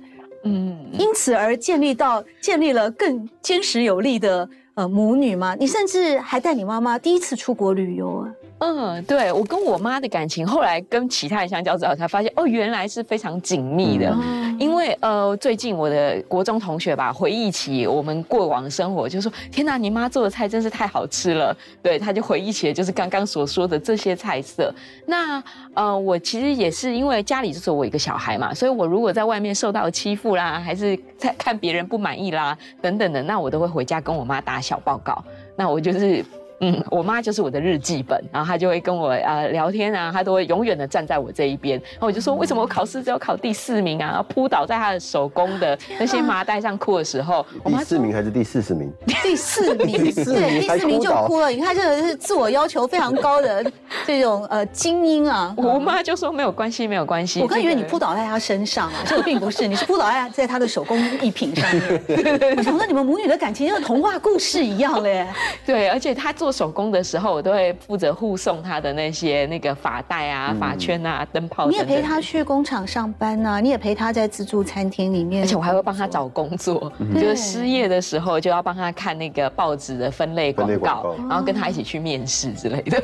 [0.42, 5.55] 嗯，因此而建立到建立了更坚实有力的呃母女嘛？
[5.55, 8.27] 你甚至还带你妈妈第一次出国旅游啊。
[8.59, 14.16] 嗯，对我跟我妈的感情，后来跟其他人相交之后，才发现哦，原来是非常紧密的。
[14.59, 24.75] 因为呃，最近我的国中同学吧，回忆起我们过往生活，就说：“天哪，你妈做的菜真是太好吃了。”对，他就回忆起了就是刚刚所说的这些菜色。
[25.05, 25.42] 那
[25.75, 35.23] 呃，我其实也是因为家里就是我一个小孩嘛，所以我如果在外面受到欺负啦，还是在看别人不满意啦等等的，那我都会回家跟我妈打小报告。
[35.55, 36.25] 那我就是。
[36.61, 41.79] 嗯，我妈就是我的日记本，然后她就会跟我呃聊天啊，她都会永远的站在我这一边。
[41.92, 44.25] 然后我就说，为什么我考试只有考第四名啊？
[44.29, 48.90] 扑倒在她的手工的那些麻袋上哭的时候，第四名还是第四十名？
[49.23, 51.51] 第四 名，对，第四名就哭了。
[51.51, 53.62] 你看，这个是自我要求非常高的
[54.07, 55.55] 这种呃精英啊。
[55.59, 57.42] 我妈就说没有关系，没有关系。
[57.42, 62.03] 我刚以为你扑倒在她身上啊，这个并不是，你是扑倒在在她的手工艺品上面。
[62.57, 65.27] 我想说，你们母女的感情像童话故事一样嘞。
[65.66, 66.46] 对，而且她做。
[66.47, 71.69] 做手工的时候，我都会负责护送他的那些那个发带啊、发圈啊、灯泡。
[71.69, 76.93] 你也陪他去工厂上班呐，你也陪他在自助餐厅里面，而且我还会帮他找工作。
[77.15, 83.03] 就是失业的时候，就要帮他看那个报纸的分类广告，然后跟他一起去面试之类的。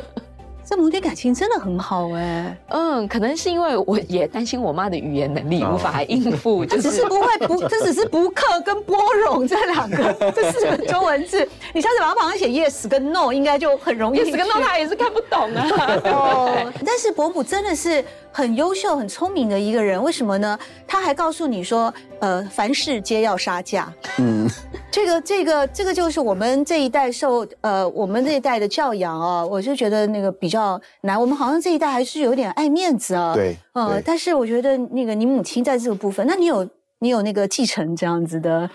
[0.64, 8.96] 这母女感情真的很好哎，嗯，可能是因为我也担心我妈的语言能力无法应付， 这只是不会不， 这只是不克跟波
[9.26, 14.20] 容这两个 这四个中文字，你下次把它旁边写 yes 跟 no，应该就很容易。
[14.20, 15.68] yes 跟 no 他也是看不懂啊。
[16.04, 18.02] 哦，但是伯母真的是。
[18.32, 20.58] 很优秀、很聪明的一个人，为什么呢？
[20.86, 23.92] 他还告诉你说，呃，凡事皆要杀价。
[24.18, 24.48] 嗯，
[24.90, 31.20] 这个、这个、这个就是我们这一代受呃，我们这一代的教养啊，我就觉得那个比较难。
[31.20, 33.34] 我们好像这一代还是有点爱面子啊。
[33.34, 36.66] 对，呃，但是我觉得那个你母亲在这个部分，那你有
[37.00, 38.68] 你有那个继承这样子的？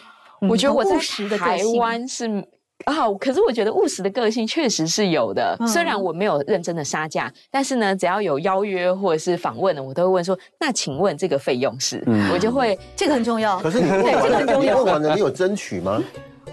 [0.47, 0.97] 我觉得我在
[1.37, 2.47] 台湾是。
[2.85, 5.55] 啊，可是我觉得务实的个性确实是有的。
[5.59, 13.69] 嗯虽然我没有认真的杀价，但是呢，只要有邀约或者是访问的，我都会问说：“那请问这个费用是？”嗯我就会这个很重要 可。
[13.69, 16.01] 是你问对这个完了，你很重要问完了，你有争取吗？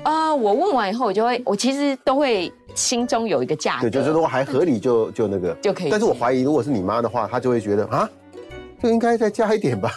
[0.02, 8.08] 啊、我问完以后，我就会，我其实都会心中有一个价格，对，就是如果还合理就就那个就可以但是我怀疑，如果是你妈的话，她就会觉得啊，
[8.84, 9.90] 就应该再加一点吧，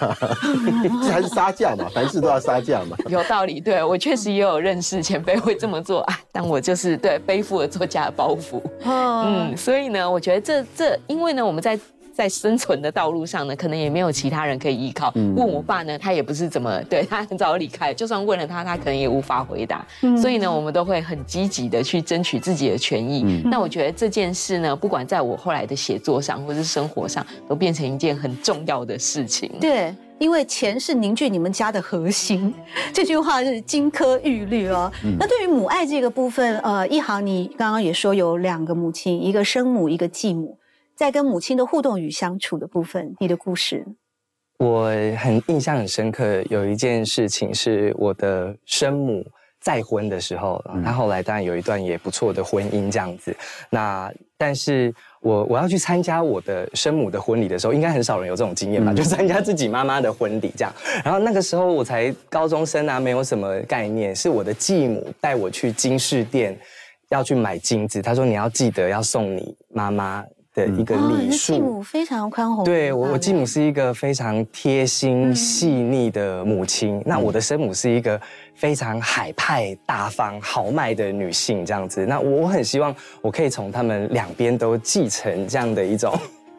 [1.04, 2.96] 这还是杀价嘛，凡事都要杀价嘛。
[3.10, 3.60] 有道理。
[3.60, 8.62] 对我确实也有认识前辈会这么做啊，但我就是对背负了作家的包袱。
[8.86, 11.78] 嗯，嗯，所以呢，我觉得这这，因为呢，我们在
[12.18, 15.12] 在生存的道路上呢，可能也没有其他人可以依靠。
[15.14, 19.86] 嗯问我爸呢，他也不是怎么对他很早离开，就算问了他，他可能也无法回答。
[20.02, 23.22] 嗯所以呢，我们都会很积极的去争取自己的权益。
[23.24, 29.52] 嗯那我觉得这件事呢，不管在我后来的写作上，或是生活上，都变成一件很重要的事情。
[29.62, 32.52] 对，因为钱是凝聚你们家的核心，
[32.92, 34.92] 这句话是金科玉律哦。
[35.20, 40.58] 那对于母爱这个部分，呃，一航你刚刚也说有两个母亲，一个生母，一个继母，
[40.98, 43.86] 在跟母亲的互动与相处的部分，你的故事，
[44.58, 49.24] 我很印象很深刻，有一件事情是我的生母
[49.62, 53.36] 再婚的时候，她后来当然有一段也不错的婚姻这样子。
[53.70, 54.92] 那但是
[55.22, 58.92] 我我要去参加我的生母的婚礼的时候，应该很少人有这种经验吧？
[58.92, 60.74] 就参加自己妈妈的婚礼这样。
[61.06, 66.58] 然后那个时候我才高中生啊，没有什么概念，是我的继母带我去金饰店
[67.10, 70.26] 要去买金子，她说你要记得要送你妈妈
[70.58, 71.54] 的一个礼数。
[71.54, 78.20] 的继母非常宽宏，对我，我继母母是一个非常贴心细腻的母亲，那我的生母是一个
[78.56, 82.04] 非常海派、大方、豪迈的女性，这样子。
[82.08, 86.12] 那我我很希望我可以从他们两边都继承这样的一种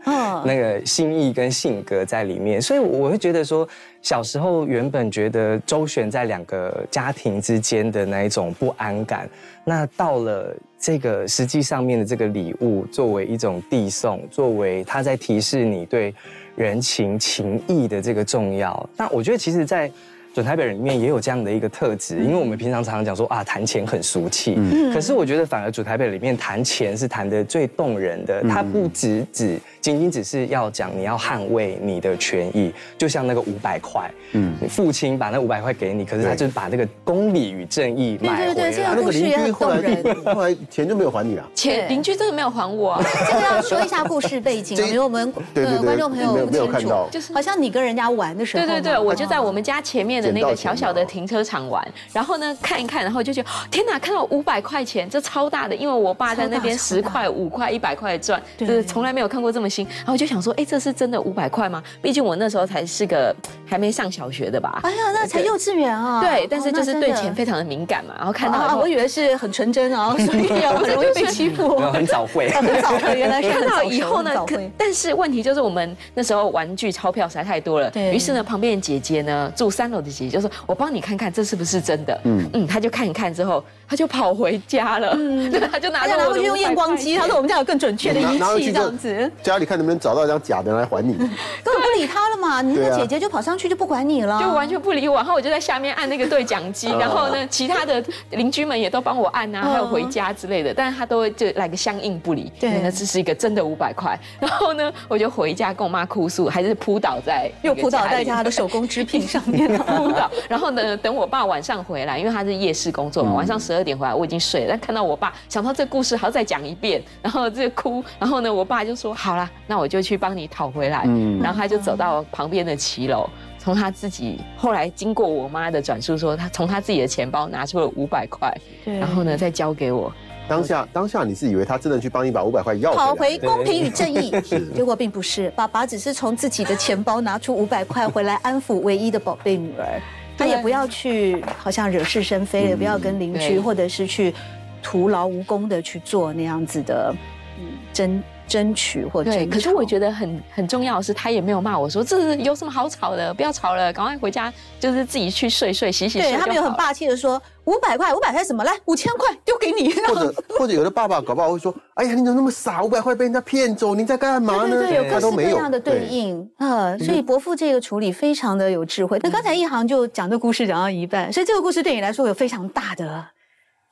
[0.05, 0.43] 嗯。
[0.47, 3.69] 那个心意跟性格在里面，所以我会觉得说，
[4.03, 9.29] 小时候原本觉得周旋在两个家庭之间的那一种不安感，
[9.65, 16.15] 那到了这个实际上面的这个礼物，作为一种递送，作为它在提示你对
[16.57, 19.91] 人情情义的这个重要，那我觉得其实，在
[20.39, 24.57] 准台北人里面也有这样的一个特质，因为我们平常常常讲说啊，谈钱很俗气，
[24.95, 39.03] 可是我觉得反而准台北里面谈钱是谈的最动人的，它不只只仅仅只是要讲你要捍卫你的权益，就像那个五百块，嗯父亲把那五百块给你，可是他就是把那个公理与正义买回对对对这来个。
[39.03, 41.45] 故事也很后来动人 后来钱就没有还你了。
[41.53, 59.87] 钱邻居真的没有还我、啊，这个要说一下故事背景因为我们对对对观众朋友没有没有不清楚看到就是好像你跟人家玩的时候，对对对，我就在哦我们家前面的那个小小的停车场玩，然后呢看一看，然后就觉得天哪，看到五百块钱，这超大的，因为我爸在那边十块、五块、一百块赚，就对是从来没有看过这么新。
[59.99, 61.83] 然后我就想说，哎，这是真的五百块吗？
[62.03, 63.35] 毕竟我那时候才是个
[63.67, 64.81] 还没上小学的吧。
[64.83, 66.21] 哎呀，那才幼稚园啊！
[66.21, 71.79] 对，但是哦就是对钱非常的敏感嘛，然后看到啊，我以为是很纯真啊， 所以要很容易被欺负。
[71.79, 82.49] 没 有很早会，啊很早会，原来是 看到以后呢，可可但是问题就是我们那时候玩具钞票实在太多了，对于是呢，旁边的姐姐呢，住三楼的就说：“我帮你看看这是不是真的。”嗯。
[82.55, 85.13] 嗯他，就看一看之后，他就跑回家了，
[85.53, 89.31] 对，他就拿而且着我的拿回去用验光机，他说我们家有更准确的仪器，这样子。
[89.43, 91.13] 家里看能不能找到一张假的来还你。
[91.63, 92.63] 根本不理他了嘛。
[92.63, 99.71] 你那个姐姐就跑上去就不管你了，就完全不理我，然后我就在下面按那个对讲机， 然后呢，其他的邻居们也都帮我按啊，嗯。
[99.73, 102.81] 还有回家之类的，但是他都会就来个相应不理，对。
[102.81, 109.69] 那这是一个真的五百块，然后呢，我就回家跟我妈哭诉，还是扑倒在又扑倒在他的手工织品上面
[109.99, 110.09] 了。
[110.09, 110.31] 扑倒。
[110.49, 114.69] 然后呢，等我爸晚上回来，因为他是夜市工作嘛，晚上十二点回来，我已经睡了。
[114.71, 123.29] 但看到我爸，想到这故事还要再讲一遍，然后这哭，然后呢，我爸就说：“好啦，那我就去帮你讨回来。”嗯然后他就走到旁边的骑楼。
[123.61, 128.51] 从他自己后来经过我妈的转述说，他从他自己的钱包拿出了五百块，
[128.85, 130.11] 对然后呢再交给我。
[130.49, 133.39] 当下当下你是以为他真的去帮你把五百块要讨回来？
[133.39, 134.33] 回公平与正义，
[134.75, 140.01] 结果并不是，爸爸只是从自己的钱包拿出五百块回来安抚唯一的宝贝女儿，
[140.37, 144.35] 他也不要去好像惹是生非，也不要跟邻居或者是去
[144.83, 147.15] 徒劳无功的去做那样子的
[147.59, 162.83] 嗯争争取或争对，可是我得觉得很很重要的是，他也没有骂我说这是有什么好吵的，不要吵了，赶快回家，就是自己去睡睡洗洗睡对他没有很霸气的说五百块五百块什么来五千块丢给你，或 者或者有的爸爸搞不好会说：“哎呀，你怎么那么傻？
[162.83, 166.51] 五百块被人家骗走，你在干嘛呢？”对对对，有各式各样的对应。
[166.57, 169.19] 啊，所以伯父这个处理非常的有智慧。
[169.23, 173.27] 那刚才一行就讲这故事讲到一半，所以这个故事对你来说有非常大的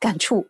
[0.00, 0.46] 感触。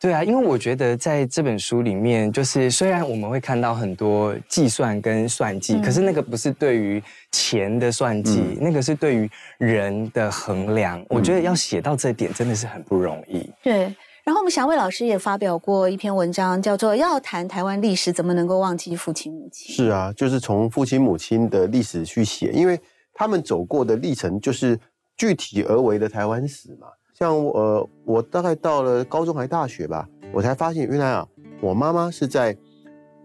[0.00, 9.28] 对啊，因为我觉得在这本书里面，就是虽然我们会看到很多计算跟算计，嗯可是那个不是对于钱的算计，嗯那个是对于
[9.58, 11.04] 人的衡量。
[11.08, 13.50] 我觉得要写到这点真的是很不容易。
[13.60, 13.92] 对，
[14.22, 19.74] 然后我们小魏老师也发表过一篇文章，叫做《要谈台湾历史，怎么能够忘记父亲母亲》。
[19.76, 22.78] 是啊，就是从父亲母亲的历史去写，因为
[23.12, 24.78] 他们走过的历程就是
[25.16, 26.86] 具体而为的台湾史嘛。
[27.18, 31.26] 像呃，我大概到了高中还大学吧，我才发现原来啊，
[31.60, 32.56] 我妈妈是在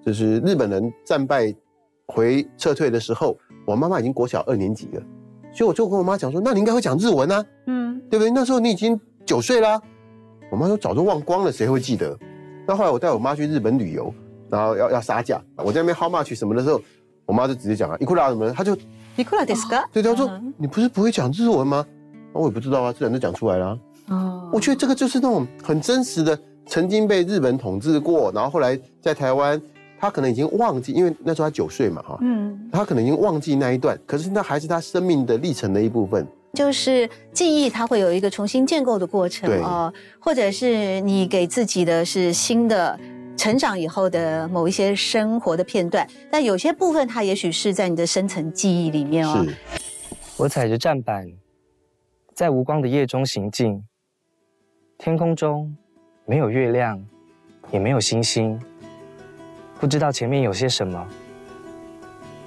[0.03, 1.53] 就是日本人战败
[2.07, 3.37] 回撤退的时候，
[3.67, 5.01] 我妈妈已经国小二年级了，
[5.51, 8.31] 所以我就跟我妈讲说，那你应该会讲日文啊，嗯，对不对？
[8.31, 9.79] 那时候你已经九岁啦。
[10.51, 12.17] 我妈说早就忘光了，谁会记得？
[12.67, 14.11] 那后来我带我妈去日本旅游，
[14.49, 16.81] 然后要要杀价，我在那边 how much 什么的时候，
[17.27, 18.75] 我妈就直接讲啊，伊库拉什么，她就
[19.15, 20.27] 伊库拉迪斯卡，对，她说
[20.57, 21.85] 你不是不会讲日文吗？
[22.33, 23.77] 我也不知道啊，自然就讲出来了。
[24.09, 29.61] 哦，我觉得这个就是那种很真实的，曾经被日本统治过，然后后来在台湾，
[29.99, 36.27] 他可能已经忘记，因为那时候他九岁嘛，哈，嗯，他可能已经忘记那一段，可是那还是他生命的历程的一部分。
[36.53, 42.99] 就是记忆，它会有一个重新建构的过程啊，或者是你给自己的是新的
[43.35, 49.43] 成长以后的某一些生活的片段，但有些部分它也许是在你的深层记忆里面哦。
[50.37, 51.25] 我踩着站板，
[52.35, 53.83] 在无光的夜中行进，
[54.97, 55.75] 天空中
[56.25, 56.99] 没有月亮，
[57.71, 58.59] 也没有星星，
[59.79, 61.07] 不知道前面有些什么，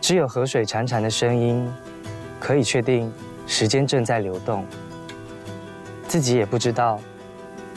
[0.00, 1.72] 只有河水潺潺的声音，
[2.40, 3.12] 可以确定。
[3.48, 4.66] 时间正在流动，
[6.08, 6.98] 自己也不知道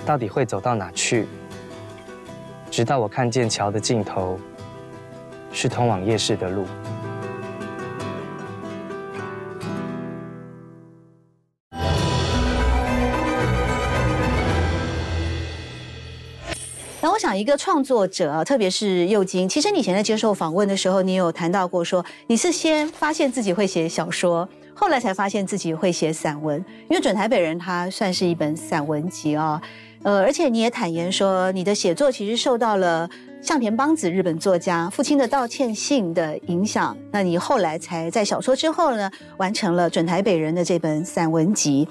[0.03, 1.28] 到底会走到哪去。
[2.72, 4.39] 直到我看见桥的尽头
[5.51, 6.66] 是通往夜市的路。
[17.39, 24.47] 一个创作者，特别是右京，其实你以前在接受访问的时候，你有谈到过，说你是先发现自己会写小说。
[24.73, 26.57] 后来才发现自己会写散文，
[26.89, 29.61] 因为《准台北人》它算是一本散文集啊，
[30.03, 33.09] 呃，而且你也坦言说，你的写作其实受到了
[33.41, 41.87] 向田邦子日本作家父亲的道歉信的影响，那你后来才在小说之后呢，完成了《准台北人》的这本散文集。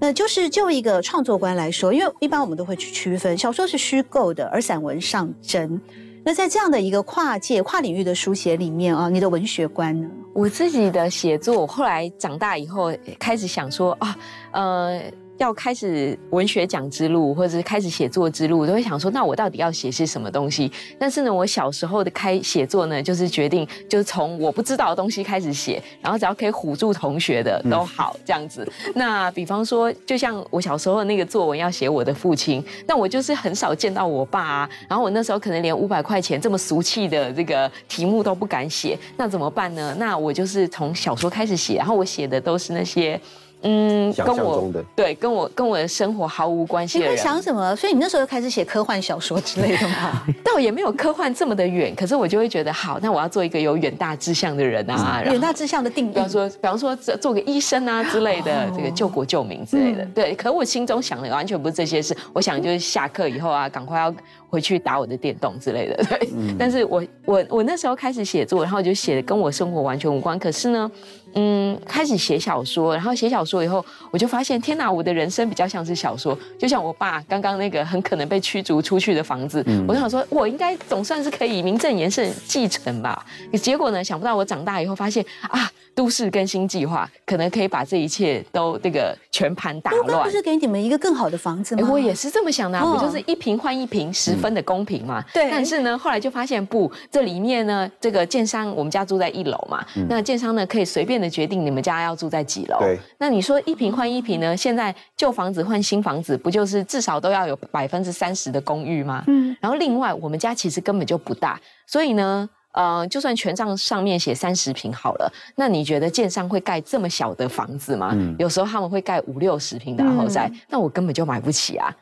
[0.00, 5.80] 那就是就一个创作观来说，因为一般我们都会去区分，小说是虚构的，而散文上真。
[6.24, 10.08] 那在这样的一个跨界、跨领域的书写里面啊，你的文学观呢？
[10.32, 14.16] 我自己的写作，后来长大以后开始想说啊，
[14.52, 15.02] 呃。
[15.40, 20.70] 要开始文学奖之路，或者是开始写作之路，都会想说，那我到底要写些什么东西？
[20.98, 28.70] 但是呢，我小时候的开写作呢，就是决定，就是从我不知道的东西开始写，然后只要可以唬住同学的都好，这样子。
[28.94, 34.70] 那比方说，就像我小时候那个作文要写我的父亲，那我就是很少见到我爸啊。
[34.90, 39.96] 然后我那时候可能连五百块钱这么俗气的这个题目都不敢写，那怎么办呢？
[39.98, 43.18] 那我就是从小说开始写，然后我写的都是那些。
[43.62, 46.98] 嗯，跟我对，跟我跟我的生活毫无关系。
[46.98, 47.74] 你会想什么？
[47.76, 50.22] 所以你那时候开始写科幻小说之类的吗？
[50.44, 55.22] 倒也没有科幻这么的远，可是我就会觉得，好，那我要做一个有远大志向的人啊。
[55.24, 60.04] 远大志向的定义，比方说，比方说做个医生啊之类的，这个救国救民之类的。
[60.14, 62.16] 对，可我心中想的完全不是这些事。
[62.32, 64.14] 我想就是下课以后啊，赶快要
[64.48, 66.02] 回去打我的电动之类的。
[66.04, 70.38] 对，但是我我我那时候开始写作，然后就写的跟我生活完全无关。
[70.38, 70.90] 可是呢。
[71.34, 83.24] 嗯，开始写小说，然后写小说以后，我就发现，天哪，我的人生比较像是小说，就像我爸刚刚那个很可能被驱逐出去的房子，我就想说，我应该总算是可以名正言顺继承吧。
[83.54, 90.24] 结果呢，想不到我长大以后发现啊，都市更新计划可能可以把这一切都这个全盘打乱。
[90.24, 91.88] 不是给你们一个更好的房子吗？
[91.88, 95.24] 我也是这么想的，我就是一平换一平，十分的公平嘛。
[95.32, 95.48] 对。
[95.48, 101.19] 但是呢，后来就发现不，这里面呢，这个建商，我们家住在一楼嘛，那建商呢可以随便。
[101.20, 102.78] 的决定，你们家要住在几楼？
[102.78, 104.56] 对，那你说一平换一平呢？
[104.56, 109.22] 现在旧房子换新房子，不就是至少都要有百分之三十的公寓吗？
[109.26, 118.10] 嗯，然后另外我们家其实根本就不大，所以呢，呃，就算权杖上面写三十平好了，那你觉得建商会盖这么小的房子吗？
[118.14, 121.94] 嗯，有时候他们会盖五六十平的豪宅，那我根本就买不起啊。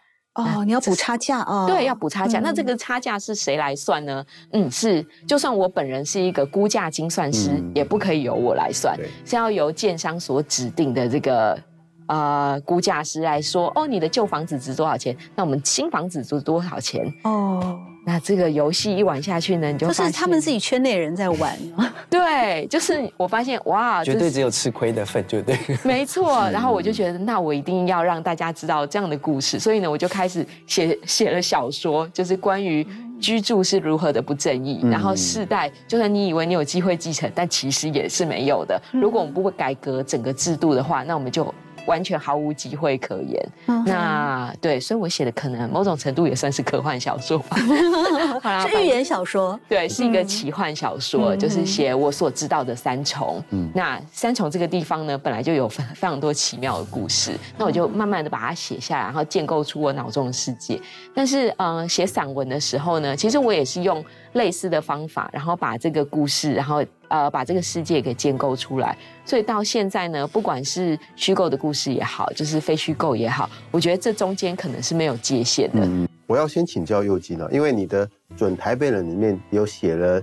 [0.43, 1.67] 哦，你要补差价啊。
[1.67, 2.39] 对，要补差价。
[2.41, 4.25] 那这个差价是谁来算呢？
[4.53, 11.59] 嗯，是就算我本人是一个估价精算师，也不可以由我来算，是要由建商所指定的这个
[12.07, 13.73] 呃估价师来说。
[13.75, 15.17] 哦，你的旧房子值多少钱？
[15.35, 17.13] 那我们新房子值多少钱？
[17.25, 17.79] 哦。
[18.09, 21.55] 那这个游戏一玩下去呢，你就就是他们自己圈内人在玩。
[22.09, 25.59] 对，就是我发现哇，绝对只有吃亏的份，就对。
[25.85, 32.87] 没错，然后我就觉得，那我一定要让大家知道这样的故事，所以呢，我就开始写写了小说，就是关于
[33.21, 38.81] 居住是如何的不正义，然后世代，就算你以为你有机会继承，但其实也是没有的。
[38.91, 41.55] 如果我们不会改革整个制度的话，那我们就。
[41.89, 43.49] 完全毫无机会可言。
[43.87, 47.43] 那对，所以我写的可能某种程度也算是科幻小说，
[48.69, 49.59] 是寓言小说。
[49.69, 53.43] 对，是一个奇幻小说，就是写我所知道的三重。
[53.51, 57.33] 嗯，那三重这个地方呢，本来就有非非常多奇妙的故事。
[57.57, 60.79] 那我就慢慢的把它写下来，然后建构出我脑中的世界。
[61.15, 64.05] 但是，嗯，写散文的时候呢，其实我也是用
[64.35, 68.97] 类似的方法，然后把这个故事，然后呃，把这个世界给建构出来。
[69.25, 76.09] 所以到现在呢，不管是虚构的故事也好，就是非虚构也好，我觉得这中间可能是没有界限的。
[76.27, 78.07] 我要先请教佑基呢，因为你的
[78.37, 80.23] 《准台北人》里面有写了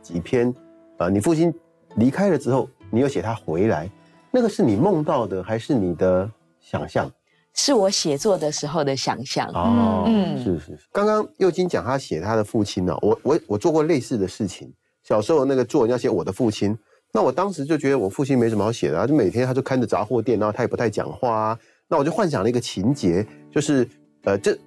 [0.00, 0.52] 几篇，
[0.96, 1.52] 啊，你父亲
[1.96, 3.90] 离开了之后，你又写他回来，
[4.30, 7.10] 那个是你梦到的，还是你的想象？
[7.56, 9.48] 是我写作的时候的想象。
[9.48, 10.78] 哦，嗯，是是是。
[10.92, 14.72] 刚刚右金讲他写他的父亲呢，我我我做过类似的事情。
[15.02, 16.76] 小时候那个作文要写我的父亲。
[17.12, 21.58] 那我当时就觉得我父亲没什么好写的，就每天他就看着杂货店，然后他也不太讲话啊。
[21.88, 23.88] 那我就幻想了一个情节，就是
[24.24, 24.58] 呃，这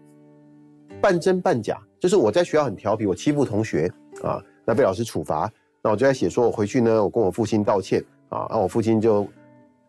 [0.99, 3.91] 半真半假，就是我在学校很调皮，我欺负同学
[4.23, 5.51] 啊，那被老师处罚。
[5.83, 9.27] 那我就在写说，我回去呢，我跟我父亲道歉啊，然后我父亲就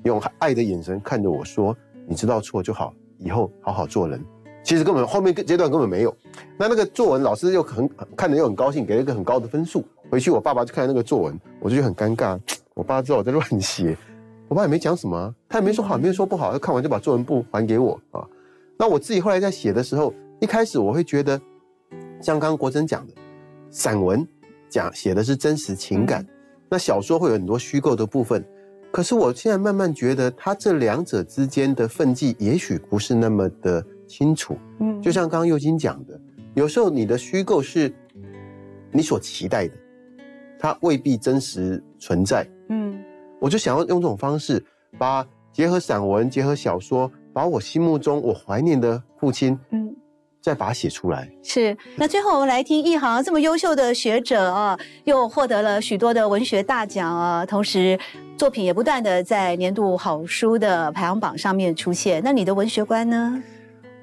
[0.04, 1.74] 用爱的眼神看着我说
[2.10, 4.20] ：“你知道错就好，以后好好做人。”
[4.64, 6.14] 其实根本后面阶段根本没有。
[6.58, 9.84] 那那个作文老师又很看着又很高兴，给了一个很高的分数。
[10.10, 12.38] 回去我爸爸就看那个作文，我就觉得很尴尬。
[12.74, 13.96] 我爸知道我在乱写，
[14.48, 16.52] 我爸也没讲什么，他也没说好，也没说不好。
[16.52, 18.26] 他看完就把作文簿还给我啊。
[18.76, 21.40] 那我自己后来在写的时候，一开始我会觉得，
[22.20, 23.14] 像刚刚国珍讲的，
[23.70, 24.26] 散文
[24.68, 26.26] 讲写的是真实情感，
[26.68, 28.44] 那小说会有很多虚构的部分。
[28.90, 34.56] 可是我现在慢慢觉得，他这两者之间的分际也许不是那么的清楚。
[34.80, 36.20] 嗯，就像刚刚右金讲的，
[36.54, 37.92] 有时候你的虚构是
[38.90, 39.74] 你所期待的。
[40.62, 43.02] 它未必真实存在，嗯，
[43.38, 44.62] 我就想要用这种方式，
[44.98, 49.96] 把结合散文、结合小说，把我心目中我怀念的父亲，嗯，
[50.42, 51.32] 再把它写出来。
[51.42, 57.98] 是，那最后我们来听一行这么优秀的学者啊，又获得了许多的文学大奖啊，同时
[58.40, 62.22] 作品也不断的在年度好书的排行榜上面出现。
[62.24, 63.42] 那你的文学观呢？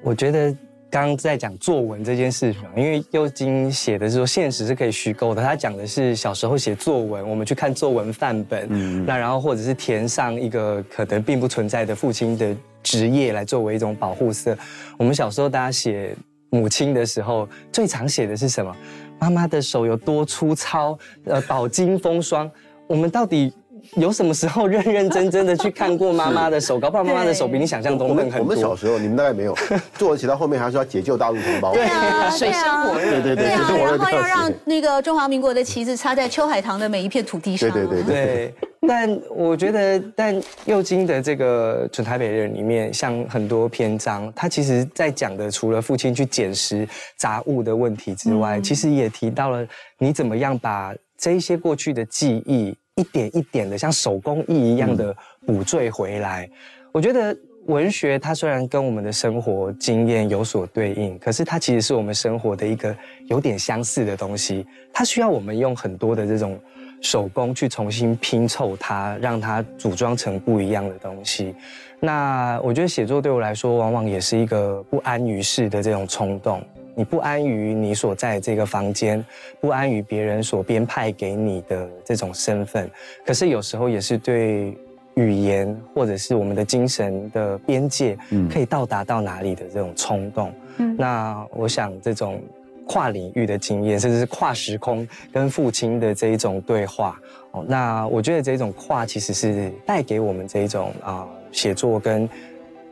[0.00, 0.54] 我觉得。
[0.90, 14.56] 刚刚在讲作文这件事情，因为尤金写的是说现实是可以虚构的，他讲的是小时候写作文，我们去看作文范本，那然后或者是填上一个可能并不存在的父亲的职业来作为一种保护色。
[14.96, 16.16] 我们小时候大家写
[16.48, 18.74] 母亲的时候，最常写的是什么？
[19.18, 20.98] 妈妈的手有多粗糙？
[21.24, 22.50] 呃，饱经风霜。
[22.86, 23.52] 我们到底？
[23.96, 26.78] 有什么时候认认真真的去看过妈妈的手？
[26.78, 28.40] 搞不好妈妈的手比你想象中嫩很多。
[28.40, 29.56] 我们小时候，你们大概没有。
[29.96, 31.72] 作文写到后面，还是要解救大陆同胞。
[31.72, 33.22] 对啊，水深火热。
[33.22, 33.96] 对对对，水深火热。
[33.96, 37.70] 然后要让那个中华民国的旗帜插在秋海棠的每一片土地上。
[37.70, 38.54] 对对对对。
[38.86, 49.66] 但我觉得，但右京的这个《准台北人》里面，像很多篇章，他其实在讲的，除了父亲去捡拾杂物的问题之外，其实也提到了
[49.98, 52.74] 你怎么样把这一些过去的记忆。
[52.98, 56.48] 一点一点的，像手工艺一样的补缀回来。
[56.90, 57.36] 我觉得
[57.66, 62.94] 文学它虽然跟我们的生活经验有所对应，可是它其实是我们生活的一个
[63.26, 64.66] 有点相似的东西。
[64.92, 66.58] 它需要我们用很多的这种
[67.00, 71.54] 手工去重新拼凑它，让它组装成不一样的东西。
[72.00, 76.60] 那我觉得写作对我来说，往往也是一个不安于世的这种冲动。
[76.98, 79.24] 你不安于你所在这个房间，
[79.60, 82.90] 不安于别人所编派给你的这种身份，
[83.24, 84.76] 可是有时候也是对
[85.14, 88.18] 语言或者是我们的精神的边界，
[88.50, 90.52] 可以到达到哪里的这种冲动。
[90.78, 92.42] 嗯那我想这种
[92.84, 97.16] 跨领域的经验，甚至是跨时空跟父亲的这一种对话，
[97.52, 102.28] 哦，那我觉得这种跨其实是带给我们这一种啊写作跟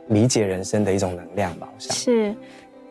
[0.07, 1.67] 理解人生的一种能量吧。
[1.75, 2.33] 我想是。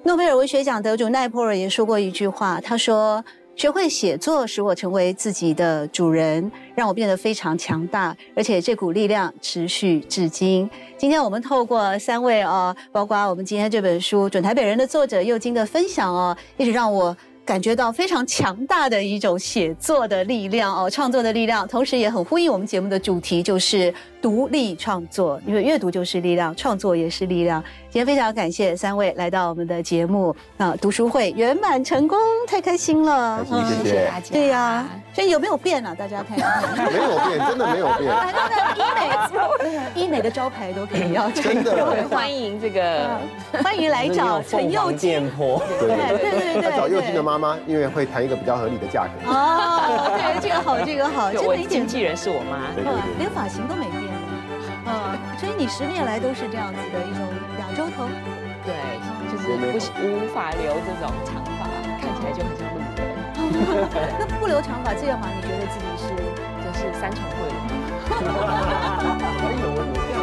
[0.06, 3.24] 诺贝尔文学奖得主奈波尔也说过一句话，他说
[3.56, 17.14] ：“学会写作使我成为自己的主人，让我变得非常强大，而且这股力量持续至今。”今天我们透过三位哦，包括我们今天这本书《准台北人》的作者右京的分享哦，一直让我。
[17.44, 23.94] 感觉到非常强大的一种写作的力量哦，创作的力量，同时也很呼应我们节目的主题，就是
[24.26, 25.40] 独立创作。
[25.46, 27.62] 因为阅读就是力量，创作也是力量。
[27.88, 32.18] 今天非常感谢三位来到我们的节目啊，读书会圆满成功，
[32.48, 33.42] 太开心了！
[33.44, 34.30] 谢谢大家。
[34.32, 35.94] 对呀，所以有没有变啊？
[35.94, 38.12] 大家看一看，没有变，真的没有变。
[38.74, 38.82] 医
[39.94, 43.08] 美，医美的招牌都可以要，真的 欢迎这个，
[43.62, 45.30] 欢迎来找陈佑金。
[45.38, 47.38] 对对对对对，找佑金的妈。
[47.38, 52.56] 妈妈，因为会谈一个比较合理的价格哦，对，这个好，这个好，我经纪人是我妈，
[53.18, 54.15] 连发型都没变。
[54.86, 57.20] 嗯，所以你十年来都是这样子的一种
[57.58, 58.08] 亚洲头。
[58.64, 58.74] 对，
[59.30, 59.46] 就是
[59.92, 61.66] 不无法留这种长发，
[62.00, 63.00] 看起来就很像路人。
[64.18, 65.28] 那不留长发这样嘛？
[65.34, 66.08] 你觉得自己是
[66.64, 67.56] 就是三重贵人？
[68.10, 69.78] 有有有有三重贵
[70.10, 70.15] 人。